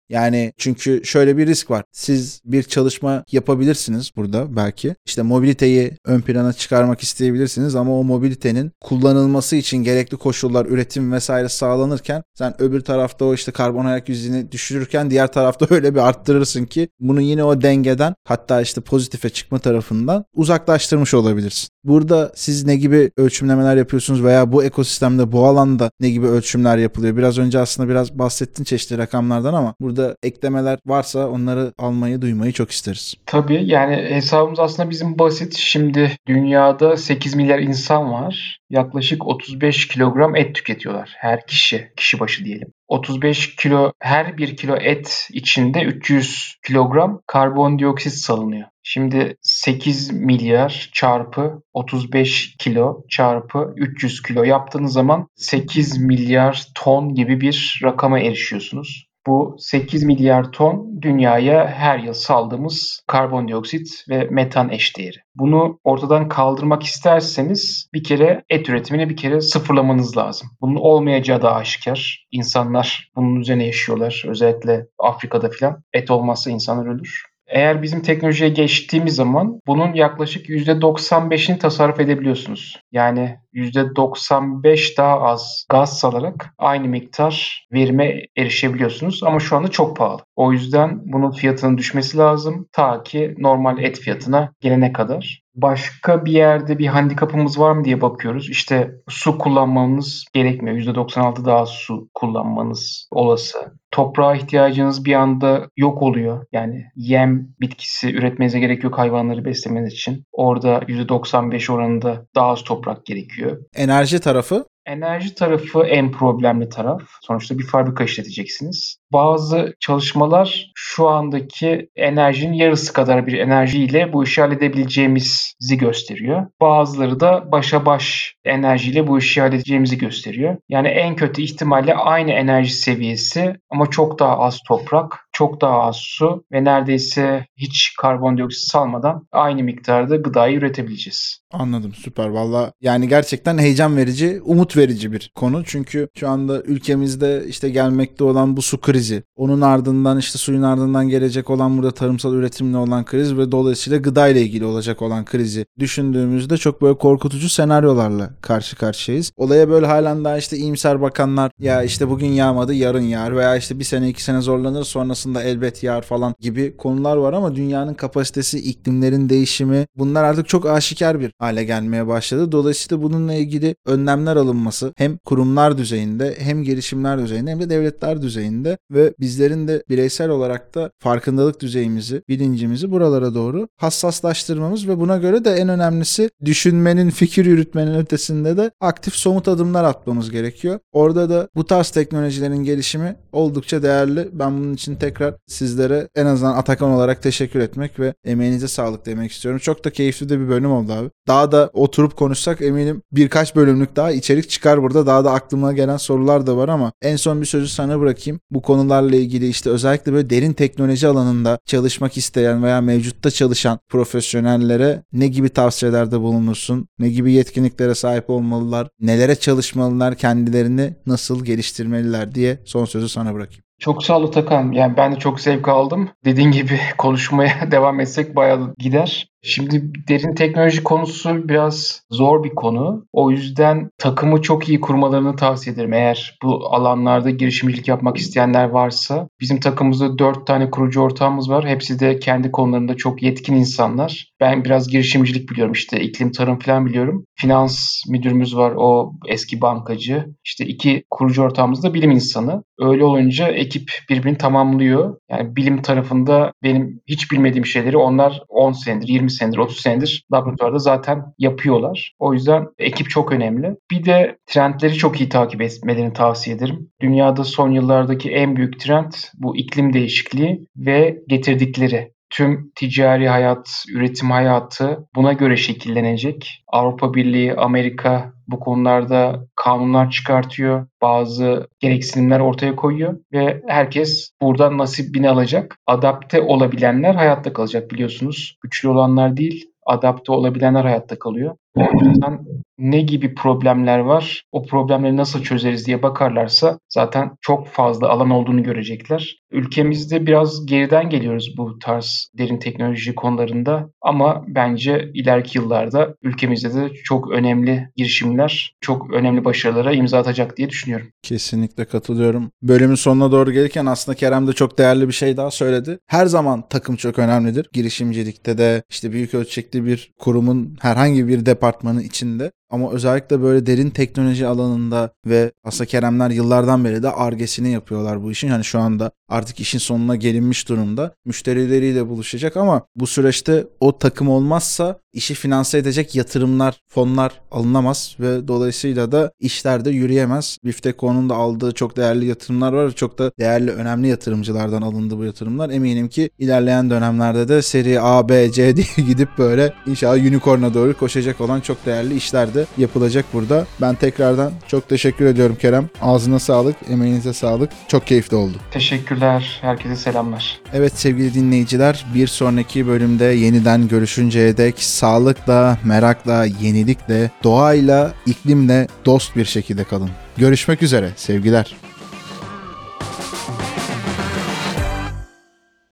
Yani 0.10 0.54
çünkü 0.58 1.02
şöyle 1.04 1.38
bir 1.38 1.48
risk 1.48 1.72
var. 1.72 1.84
Siz 1.92 2.42
bir 2.46 2.64
çalışma 2.64 3.24
yapabilirsiniz 3.32 4.05
burada 4.16 4.56
belki. 4.56 4.96
İşte 5.06 5.22
mobiliteyi 5.22 5.92
ön 6.06 6.22
plana 6.22 6.54
çıkarmak 6.54 7.04
isteyebilirsiniz 7.04 7.76
ama 7.76 8.00
o 8.00 8.04
mobilitenin 8.04 8.72
kullanılması 8.82 9.56
için 9.56 9.78
gerekli 9.78 10.18
koşullar, 10.18 10.66
üretim 10.66 11.12
vesaire 11.12 11.50
sağlanırken 11.50 12.24
sen 12.38 12.62
öbür 12.62 12.82
tarafta 12.82 13.26
o 13.26 13.34
işte 13.34 13.52
karbon 13.52 13.86
ayak 13.86 14.10
yüzünü 14.10 14.52
düşürürken 14.52 15.12
diğer 15.12 15.32
tarafta 15.32 15.68
öyle 15.76 15.96
bir 15.96 16.08
arttırırsın 16.08 16.66
ki 16.66 16.88
bunu 17.00 17.22
yine 17.22 17.44
o 17.44 17.62
dengeden 17.62 18.16
hatta 18.24 18.62
işte 18.62 18.82
pozitife 18.82 19.30
çıkma 19.30 19.60
tarafından 19.60 20.26
uzaklaştırmış 20.34 21.14
olabilirsin. 21.14 21.70
Burada 21.84 22.32
siz 22.36 22.66
ne 22.66 22.76
gibi 22.76 23.12
ölçümlemeler 23.18 23.78
yapıyorsunuz 23.78 24.24
veya 24.24 24.52
bu 24.52 24.64
ekosistemde 24.64 25.32
bu 25.32 25.46
alanda 25.46 25.92
ne 26.00 26.10
gibi 26.10 26.28
ölçümler 26.28 26.78
yapılıyor? 26.78 27.18
Biraz 27.18 27.38
önce 27.38 27.60
aslında 27.60 27.90
biraz 27.90 28.20
bahsettin 28.20 28.64
çeşitli 28.64 28.98
rakamlardan 28.98 29.54
ama 29.54 29.76
burada 29.82 30.16
eklemeler 30.24 30.80
varsa 30.86 31.28
onları 31.28 31.74
almayı, 31.78 32.22
duymayı 32.22 32.54
çok 32.54 32.72
isteriz. 32.72 33.16
Tabii 33.26 33.64
yani 33.66 33.95
hesabımız 33.96 34.60
aslında 34.60 34.90
bizim 34.90 35.20
basit. 35.20 35.56
Şimdi 35.56 36.12
dünyada 36.28 36.98
8 36.98 37.36
milyar 37.36 37.60
insan 37.60 38.12
var. 38.12 38.60
Yaklaşık 38.70 39.28
35 39.28 39.88
kilogram 39.88 40.36
et 40.36 40.56
tüketiyorlar 40.56 41.14
her 41.18 41.48
kişi, 41.48 41.92
kişi 41.98 42.20
başı 42.20 42.46
diyelim. 42.46 42.68
35 42.88 43.56
kilo 43.56 43.92
her 44.00 44.38
bir 44.38 44.58
kilo 44.58 44.76
et 44.76 45.28
içinde 45.34 45.82
300 45.82 46.56
kilogram 46.68 47.22
karbondioksit 47.28 48.14
salınıyor. 48.14 48.68
Şimdi 48.84 49.36
8 49.42 50.12
milyar 50.12 50.90
çarpı 50.94 51.62
35 51.74 52.56
kilo 52.58 53.04
çarpı 53.10 53.74
300 53.78 54.22
kilo 54.22 54.44
yaptığınız 54.44 54.94
zaman 54.94 55.28
8 55.36 55.98
milyar 55.98 56.68
ton 56.76 57.16
gibi 57.16 57.42
bir 57.42 57.80
rakama 57.84 58.20
erişiyorsunuz. 58.20 59.08
Bu 59.28 59.56
8 59.60 60.04
milyar 60.04 60.52
ton 60.52 61.02
dünyaya 61.02 61.68
her 61.68 62.00
yıl 62.00 62.14
saldığımız 62.14 63.04
karbondioksit 63.08 63.88
ve 64.10 64.28
metan 64.32 64.70
eşdeğeri. 64.70 65.18
Bunu 65.36 65.80
ortadan 65.84 66.30
kaldırmak 66.30 66.84
isterseniz 66.84 67.90
bir 67.94 68.04
kere 68.04 68.44
et 68.50 68.70
üretimini 68.70 69.10
bir 69.10 69.16
kere 69.16 69.42
sıfırlamanız 69.42 70.18
lazım. 70.18 70.50
Bunun 70.62 70.76
olmayacağı 70.76 71.42
da 71.42 71.56
aşikar. 71.56 72.26
İnsanlar 72.32 73.12
bunun 73.16 73.36
üzerine 73.36 73.66
yaşıyorlar. 73.66 74.24
Özellikle 74.28 74.86
Afrika'da 75.00 75.50
filan. 75.50 75.84
Et 75.94 76.12
olmazsa 76.12 76.52
insanlar 76.52 76.86
ölür. 76.86 77.26
Eğer 77.48 77.82
bizim 77.82 78.02
teknolojiye 78.02 78.50
geçtiğimiz 78.50 79.16
zaman 79.16 79.60
bunun 79.68 79.94
yaklaşık 79.94 80.50
%95'ini 80.50 81.58
tasarruf 81.58 82.00
edebiliyorsunuz. 82.00 82.80
Yani 82.92 83.38
%95 83.56 84.98
daha 84.98 85.22
az 85.22 85.66
gaz 85.70 86.00
salarak 86.00 86.54
aynı 86.58 86.88
miktar 86.88 87.68
verime 87.74 88.22
erişebiliyorsunuz 88.38 89.24
ama 89.24 89.40
şu 89.40 89.56
anda 89.56 89.68
çok 89.68 89.98
pahalı. 89.98 90.22
O 90.36 90.52
yüzden 90.52 91.02
bunun 91.06 91.32
fiyatının 91.32 91.78
düşmesi 91.78 92.18
lazım 92.18 92.68
ta 92.72 93.04
ki 93.04 93.36
normal 93.38 93.84
et 93.84 94.00
fiyatına 94.00 94.54
gelene 94.62 94.94
kadar. 94.94 95.46
Başka 95.56 96.26
bir 96.26 96.32
yerde 96.32 96.80
bir 96.80 96.88
handikapımız 96.88 97.60
var 97.60 97.72
mı 97.72 97.84
diye 97.84 98.02
bakıyoruz. 98.02 98.50
İşte 98.50 98.92
su 99.10 99.38
kullanmamız 99.38 100.26
gerekmiyor. 100.34 100.78
%96 100.78 101.46
daha 101.46 101.66
su 101.66 102.10
kullanmanız 102.14 103.08
olası. 103.12 103.58
Toprağa 103.92 104.36
ihtiyacınız 104.36 105.06
bir 105.06 105.14
anda 105.14 105.70
yok 105.78 106.02
oluyor. 106.02 106.46
Yani 106.52 106.86
yem 106.96 107.48
bitkisi 107.62 108.14
üretmenize 108.14 108.60
gerek 108.60 108.84
yok 108.84 108.98
hayvanları 108.98 109.46
beslemeniz 109.46 109.94
için. 109.94 110.24
Orada 110.32 110.80
%95 110.80 111.72
oranında 111.72 112.26
daha 112.36 112.48
az 112.48 112.64
toprak 112.64 113.06
gerekiyor. 113.06 113.45
Enerji 113.76 114.20
tarafı 114.20 114.66
Enerji 114.86 115.36
tarafı 115.36 115.84
en 115.84 116.12
problemli 116.12 116.70
taraf. 116.70 117.02
Sonuçta 117.22 117.60
bir 117.60 117.68
fabrika 117.68 118.04
işleteceksiniz. 118.04 118.98
Bazı 119.14 119.74
çalışmalar 119.80 120.72
şu 120.76 121.08
andaki 121.08 121.90
enerjinin 121.96 122.54
yarısı 122.54 122.94
kadar 122.94 123.28
bir 123.28 123.34
enerjiyle 123.34 124.14
bu 124.14 124.24
işi 124.24 124.42
halledebileceğimizi 124.42 125.78
gösteriyor. 125.78 126.48
Bazıları 126.62 127.20
da 127.20 127.52
başa 127.52 127.86
baş 127.86 128.36
enerjiyle 128.46 129.08
bu 129.08 129.18
işi 129.18 129.42
halledeceğimizi 129.42 129.98
gösteriyor. 129.98 130.58
Yani 130.70 130.88
en 130.88 131.16
kötü 131.16 131.42
ihtimalle 131.42 131.96
aynı 131.96 132.32
enerji 132.32 132.74
seviyesi 132.74 133.56
ama 133.70 133.90
çok 133.90 134.20
daha 134.20 134.40
az 134.40 134.60
toprak, 134.68 135.28
çok 135.32 135.62
daha 135.62 135.82
az 135.82 135.96
su 135.96 136.44
ve 136.52 136.64
neredeyse 136.64 137.46
hiç 137.58 137.94
karbondioksit 138.02 138.72
salmadan 138.72 139.28
aynı 139.32 139.64
miktarda 139.64 140.16
gıdayı 140.16 140.58
üretebileceğiz. 140.58 141.40
Anladım 141.54 141.94
süper 141.94 142.28
valla 142.28 142.72
yani 142.82 143.08
gerçekten 143.08 143.58
heyecan 143.58 143.98
verici 143.98 144.42
umut 144.46 144.75
verici 144.78 145.12
bir 145.12 145.32
konu. 145.36 145.64
Çünkü 145.66 146.08
şu 146.16 146.30
anda 146.30 146.62
ülkemizde 146.62 147.46
işte 147.48 147.70
gelmekte 147.70 148.24
olan 148.24 148.58
bu 148.58 148.62
su 148.62 148.82
krizi, 148.82 149.24
onun 149.36 149.62
ardından 149.62 150.18
işte 150.18 150.38
suyun 150.38 150.62
ardından 150.62 151.10
gelecek 151.10 151.50
olan 151.50 151.78
burada 151.78 151.92
tarımsal 151.92 152.34
üretimle 152.34 152.78
olan 152.78 153.06
kriz 153.06 153.38
ve 153.38 153.52
dolayısıyla 153.52 154.00
gıda 154.00 154.28
ile 154.28 154.42
ilgili 154.42 154.66
olacak 154.66 155.02
olan 155.02 155.26
krizi 155.26 155.66
düşündüğümüzde 155.80 156.58
çok 156.58 156.82
böyle 156.82 156.98
korkutucu 156.98 157.50
senaryolarla 157.50 158.30
karşı 158.42 158.76
karşıyayız. 158.76 159.32
Olaya 159.38 159.70
böyle 159.70 159.86
halen 159.86 160.26
daha 160.26 160.38
işte 160.38 160.58
iyimser 160.58 161.02
bakanlar 161.02 161.52
ya 161.60 161.84
işte 161.84 162.10
bugün 162.10 162.28
yağmadı 162.28 162.74
yarın 162.74 163.02
yağar 163.02 163.36
veya 163.36 163.56
işte 163.56 163.80
bir 163.80 163.84
sene 163.84 164.10
iki 164.10 164.24
sene 164.24 164.42
zorlanır 164.42 164.84
sonrasında 164.84 165.44
elbet 165.44 165.84
yağar 165.84 166.02
falan 166.02 166.36
gibi 166.40 166.78
konular 166.78 167.18
var 167.18 167.34
ama 167.34 167.56
dünyanın 167.56 167.94
kapasitesi, 167.94 168.60
iklimlerin 168.60 169.30
değişimi 169.30 169.88
bunlar 169.98 170.24
artık 170.24 170.48
çok 170.48 170.66
aşikar 170.66 171.20
bir 171.20 171.32
hale 171.40 171.64
gelmeye 171.64 172.08
başladı. 172.08 172.52
Dolayısıyla 172.52 173.04
bununla 173.04 173.34
ilgili 173.34 173.76
önlemler 173.86 174.36
alınması 174.66 174.94
hem 174.98 175.18
kurumlar 175.18 175.78
düzeyinde 175.78 176.36
hem 176.40 176.64
girişimler 176.64 177.20
düzeyinde 177.20 177.52
hem 177.52 177.60
de 177.60 177.70
devletler 177.70 178.22
düzeyinde 178.22 178.78
ve 178.92 179.14
bizlerin 179.20 179.68
de 179.68 179.84
bireysel 179.90 180.30
olarak 180.30 180.76
da 180.76 180.92
farkındalık 181.00 181.62
düzeyimizi, 181.62 182.22
bilincimizi 182.30 182.92
buralara 182.92 183.34
doğru 183.34 183.68
hassaslaştırmamız 183.78 184.88
ve 184.88 185.00
buna 185.00 185.18
göre 185.18 185.46
de 185.46 185.52
en 185.52 185.70
önemlisi 185.70 186.30
düşünmenin, 186.46 187.10
fikir 187.10 187.46
yürütmenin 187.46 187.96
ötesinde 187.96 188.58
de 188.58 188.72
aktif 188.82 189.14
somut 189.14 189.48
adımlar 189.48 189.84
atmamız 189.84 190.32
gerekiyor. 190.32 190.80
Orada 190.92 191.30
da 191.30 191.48
bu 191.56 191.66
tarz 191.66 191.90
teknolojilerin 191.90 192.64
gelişimi 192.64 193.16
oldukça 193.32 193.84
değerli. 193.84 194.30
Ben 194.34 194.58
bunun 194.58 194.74
için 194.74 194.96
tekrar 194.96 195.36
sizlere 195.48 196.08
en 196.16 196.26
azından 196.26 196.58
Atakan 196.58 196.90
olarak 196.90 197.22
teşekkür 197.24 197.60
etmek 197.60 198.00
ve 198.00 198.14
emeğinize 198.26 198.68
sağlık 198.68 199.06
demek 199.06 199.32
istiyorum. 199.32 199.60
Çok 199.60 199.86
da 199.86 199.90
keyifli 199.90 200.30
de 200.30 200.40
bir 200.40 200.50
bölüm 200.50 200.72
oldu 200.72 200.94
abi. 200.94 201.10
Daha 201.28 201.52
da 201.52 201.70
oturup 201.74 202.18
konuşsak 202.18 202.62
eminim 202.62 203.02
birkaç 203.12 203.56
bölümlük 203.56 203.96
daha 203.96 204.12
içerik 204.12 204.50
çıkar 204.56 204.82
burada. 204.82 205.08
Daha 205.08 205.26
da 205.26 205.32
aklıma 205.32 205.74
gelen 205.74 205.98
sorular 205.98 206.48
da 206.48 206.58
var 206.58 206.70
ama 206.70 206.92
en 207.02 207.16
son 207.16 207.42
bir 207.42 207.46
sözü 207.46 207.68
sana 207.68 208.00
bırakayım. 208.00 208.40
Bu 208.52 208.62
konularla 208.62 209.16
ilgili 209.16 209.48
işte 209.48 209.70
özellikle 209.70 210.14
böyle 210.14 210.30
derin 210.30 210.54
teknoloji 210.54 211.08
alanında 211.08 211.60
çalışmak 211.66 212.18
isteyen 212.18 212.64
veya 212.64 212.82
mevcutta 212.82 213.32
çalışan 213.32 213.80
profesyonellere 213.90 215.04
ne 215.14 215.28
gibi 215.28 215.50
tavsiyelerde 215.50 216.20
bulunursun? 216.20 216.88
Ne 217.00 217.10
gibi 217.10 217.34
yetkinliklere 217.34 217.96
sahip 217.96 218.30
olmalılar? 218.30 218.88
Nelere 219.00 219.36
çalışmalılar? 219.36 220.16
Kendilerini 220.16 220.94
nasıl 221.06 221.46
geliştirmeliler 221.46 222.36
diye 222.36 222.60
son 222.66 222.86
sözü 222.86 223.10
sana 223.10 223.34
bırakayım. 223.34 223.66
Çok 223.80 224.04
sağ 224.04 224.18
ol 224.18 224.32
Takan. 224.32 224.72
Yani 224.72 224.98
ben 224.98 225.16
de 225.16 225.20
çok 225.20 225.40
zevk 225.40 225.68
aldım. 225.68 226.10
Dediğin 226.26 226.52
gibi 226.52 226.80
konuşmaya 226.98 227.68
devam 227.72 228.00
etsek 228.00 228.36
bayağı 228.36 228.74
gider. 228.78 229.28
Şimdi 229.48 229.92
derin 230.08 230.36
teknoloji 230.36 230.84
konusu 230.84 231.50
biraz 231.50 232.02
zor 232.12 232.44
bir 232.44 232.50
konu. 232.50 233.06
O 233.14 233.32
yüzden 233.32 233.90
takımı 233.98 234.42
çok 234.42 234.70
iyi 234.70 234.80
kurmalarını 234.82 235.36
tavsiye 235.36 235.74
ederim. 235.74 235.94
Eğer 235.94 236.38
bu 236.44 236.74
alanlarda 236.76 237.30
girişimcilik 237.30 237.88
yapmak 237.88 238.18
isteyenler 238.18 238.70
varsa. 238.70 239.28
Bizim 239.42 239.60
takımımızda 239.60 240.18
4 240.20 240.48
tane 240.48 240.70
kurucu 240.72 241.02
ortağımız 241.02 241.50
var. 241.50 241.68
Hepsi 241.68 242.00
de 242.00 242.20
kendi 242.20 242.52
konularında 242.52 242.96
çok 242.96 243.24
yetkin 243.24 243.56
insanlar. 243.56 244.32
Ben 244.40 244.66
biraz 244.66 244.88
girişimcilik 244.88 245.50
biliyorum. 245.50 245.74
İşte 245.74 246.00
iklim 246.00 246.32
tarım 246.32 246.60
falan 246.60 246.86
biliyorum. 246.86 247.26
Finans 247.36 248.02
müdürümüz 248.10 248.56
var. 248.56 248.74
O 248.78 249.14
eski 249.28 249.62
bankacı. 249.62 250.26
İşte 250.46 250.66
iki 250.66 251.04
kurucu 251.10 251.44
ortağımız 251.44 251.84
da 251.84 251.94
bilim 251.94 252.12
insanı. 252.12 252.64
Öyle 252.80 253.04
olunca 253.04 253.48
ekip 253.48 253.92
birbirini 254.10 254.38
tamamlıyor. 254.38 255.18
Yani 255.30 255.56
bilim 255.56 255.82
tarafında 255.82 256.52
benim 256.64 257.02
hiç 257.08 257.32
bilmediğim 257.32 257.66
şeyleri 257.66 257.98
onlar 257.98 258.42
10 258.50 258.72
senedir, 258.72 259.08
20 259.08 259.35
senedir, 259.38 259.58
30 259.58 259.80
senedir 259.80 260.24
laboratuvarda 260.34 260.80
zaten 260.80 261.24
yapıyorlar. 261.38 262.14
O 262.20 262.34
yüzden 262.34 262.68
ekip 262.80 263.10
çok 263.10 263.32
önemli. 263.32 263.76
Bir 263.92 264.06
de 264.06 264.38
trendleri 264.46 264.94
çok 264.94 265.22
iyi 265.22 265.30
takip 265.30 265.62
etmelerini 265.62 266.14
tavsiye 266.14 266.56
ederim. 266.56 266.90
Dünyada 267.02 267.44
son 267.44 267.72
yıllardaki 267.72 268.32
en 268.32 268.56
büyük 268.56 268.80
trend 268.80 269.12
bu 269.34 269.58
iklim 269.58 269.94
değişikliği 269.94 270.68
ve 270.78 271.20
getirdikleri 271.28 272.16
tüm 272.30 272.72
ticari 272.76 273.30
hayat, 273.30 273.84
üretim 273.94 274.32
hayatı 274.32 275.08
buna 275.16 275.34
göre 275.34 275.58
şekillenecek. 275.58 276.64
Avrupa 276.68 277.14
Birliği, 277.14 277.54
Amerika 277.54 278.34
bu 278.48 278.60
konularda 278.60 279.46
kanunlar 279.56 280.12
çıkartıyor. 280.12 280.88
Bazı 281.02 281.68
gereksinimler 281.80 282.40
ortaya 282.40 282.76
koyuyor 282.76 283.18
ve 283.34 283.62
herkes 283.68 284.32
buradan 284.42 284.78
nasibini 284.78 285.30
alacak. 285.30 285.78
Adapte 285.88 286.42
olabilenler 286.42 287.16
hayatta 287.16 287.54
kalacak 287.54 287.92
biliyorsunuz. 287.92 288.58
Güçlü 288.62 288.90
olanlar 288.90 289.38
değil, 289.38 289.66
adapte 289.86 290.32
olabilenler 290.32 290.84
hayatta 290.84 291.20
kalıyor. 291.20 291.56
O 291.78 292.06
yüzden 292.06 292.40
ne 292.78 293.02
gibi 293.02 293.36
problemler 293.36 294.00
var, 294.00 294.44
o 294.52 294.66
problemleri 294.66 295.18
nasıl 295.18 295.44
çözeriz 295.44 295.88
diye 295.88 296.04
bakarlarsa 296.04 296.80
zaten 296.90 297.32
çok 297.42 297.68
fazla 297.68 298.10
alan 298.10 298.30
olduğunu 298.30 298.64
görecekler. 298.64 299.36
Ülkemizde 299.52 300.26
biraz 300.26 300.66
geriden 300.66 301.10
geliyoruz 301.10 301.54
bu 301.58 301.80
tarz 301.80 302.30
derin 302.38 302.58
teknoloji 302.58 303.16
konularında 303.16 303.90
ama 304.02 304.44
bence 304.48 305.12
ileriki 305.14 305.58
yıllarda 305.58 306.16
ülkemizde 306.22 306.74
de 306.74 306.94
çok 307.04 307.32
önemli 307.32 307.90
girişimler, 307.96 308.76
çok 308.82 309.14
önemli 309.14 309.46
başarılara 309.46 309.94
imza 309.94 310.18
atacak 310.18 310.58
diye 310.58 310.70
düşünüyorum. 310.70 311.08
Kesinlikle 311.24 311.86
katılıyorum. 311.86 312.52
Bölümün 312.62 312.96
sonuna 312.96 313.32
doğru 313.32 313.52
gelirken 313.52 313.86
aslında 313.86 314.16
Kerem 314.16 314.48
de 314.48 314.54
çok 314.54 314.78
değerli 314.78 315.08
bir 315.08 315.14
şey 315.14 315.38
daha 315.38 315.52
söyledi. 315.52 316.00
Her 316.08 316.26
zaman 316.26 316.64
takım 316.70 316.96
çok 316.96 317.20
önemlidir. 317.20 317.70
Girişimcilikte 317.74 318.58
de 318.58 318.84
işte 318.90 319.12
büyük 319.12 319.34
ölçekli 319.34 319.86
bir 319.86 320.14
kurumun 320.20 320.78
herhangi 320.82 321.28
bir 321.28 321.46
departmanı 321.46 322.04
içinde 322.04 322.52
ama 322.76 322.92
özellikle 322.92 323.42
böyle 323.42 323.66
derin 323.66 323.90
teknoloji 323.90 324.48
alanında 324.48 325.14
ve 325.26 325.52
aslında 325.64 325.86
Keremler 325.86 326.30
yıllardan 326.30 326.86
beri 326.86 327.04
de 327.04 327.12
argesini 327.12 327.72
yapıyorlar 327.72 328.24
bu 328.24 328.32
işin. 328.32 328.48
Yani 328.48 328.64
şu 328.64 328.80
anda 328.80 329.12
artık 329.30 329.60
işin 329.60 329.80
sonuna 329.80 330.16
gelinmiş 330.16 330.70
durumda. 330.70 331.16
Müşterileriyle 331.26 332.08
buluşacak 332.10 332.58
ama 332.58 332.86
bu 332.96 333.08
süreçte 333.08 333.68
o 333.80 333.98
takım 333.98 334.30
olmazsa 334.30 335.00
işi 335.16 335.34
finanse 335.34 335.78
edecek 335.78 336.16
yatırımlar, 336.16 336.82
fonlar 336.88 337.32
alınamaz 337.52 338.16
ve 338.20 338.48
dolayısıyla 338.48 339.12
da 339.12 339.32
işler 339.40 339.86
de 339.86 339.90
yürüyemez. 339.90 340.58
Bifteko'nun 340.66 341.30
da 341.30 341.36
aldığı 341.36 341.72
çok 341.72 341.98
değerli 341.98 342.26
yatırımlar 342.26 342.74
var. 342.74 342.92
Çok 342.92 343.20
da 343.20 343.32
değerli, 343.40 343.72
önemli 343.72 344.08
yatırımcılardan 344.08 344.82
alındı 344.82 345.18
bu 345.18 345.24
yatırımlar. 345.24 345.70
Eminim 345.70 346.10
ki 346.10 346.30
ilerleyen 346.40 346.90
dönemlerde 346.90 347.48
de 347.48 347.62
seri 347.62 348.02
A, 348.02 348.30
B, 348.30 348.52
C 348.52 348.76
diye 348.78 349.08
gidip 349.08 349.30
böyle 349.38 349.74
inşallah 349.88 350.18
unicorn'a 350.18 350.74
doğru 350.74 350.98
koşacak 350.98 351.42
olan 351.42 351.62
çok 351.62 351.86
değerli 351.86 352.16
işler 352.16 352.54
de 352.54 352.66
yapılacak 352.78 353.26
burada. 353.34 353.68
Ben 353.82 353.96
tekrardan 353.96 354.52
çok 354.68 354.90
teşekkür 354.90 355.26
ediyorum 355.26 355.58
Kerem. 355.62 355.90
Ağzına 356.02 356.40
sağlık, 356.40 356.76
emeğinize 356.90 357.34
sağlık. 357.34 357.70
Çok 357.88 358.08
keyifli 358.08 358.36
oldu. 358.36 358.58
Teşekkürler. 358.72 359.60
Herkese 359.62 359.96
selamlar. 359.96 360.60
Evet 360.74 360.94
sevgili 361.00 361.34
dinleyiciler 361.34 362.06
bir 362.14 362.28
sonraki 362.28 362.88
bölümde 362.88 363.26
yeniden 363.26 363.88
görüşünceye 363.88 364.58
dek 364.58 364.76
sağlıkla, 365.06 365.78
merakla, 365.84 366.46
yenilikle, 366.46 367.32
doğayla, 367.44 368.14
iklimle 368.26 368.88
dost 369.06 369.36
bir 369.36 369.46
şekilde 369.46 369.84
kalın. 369.84 370.10
Görüşmek 370.38 370.84
üzere 370.84 371.10
sevgiler. 371.16 371.76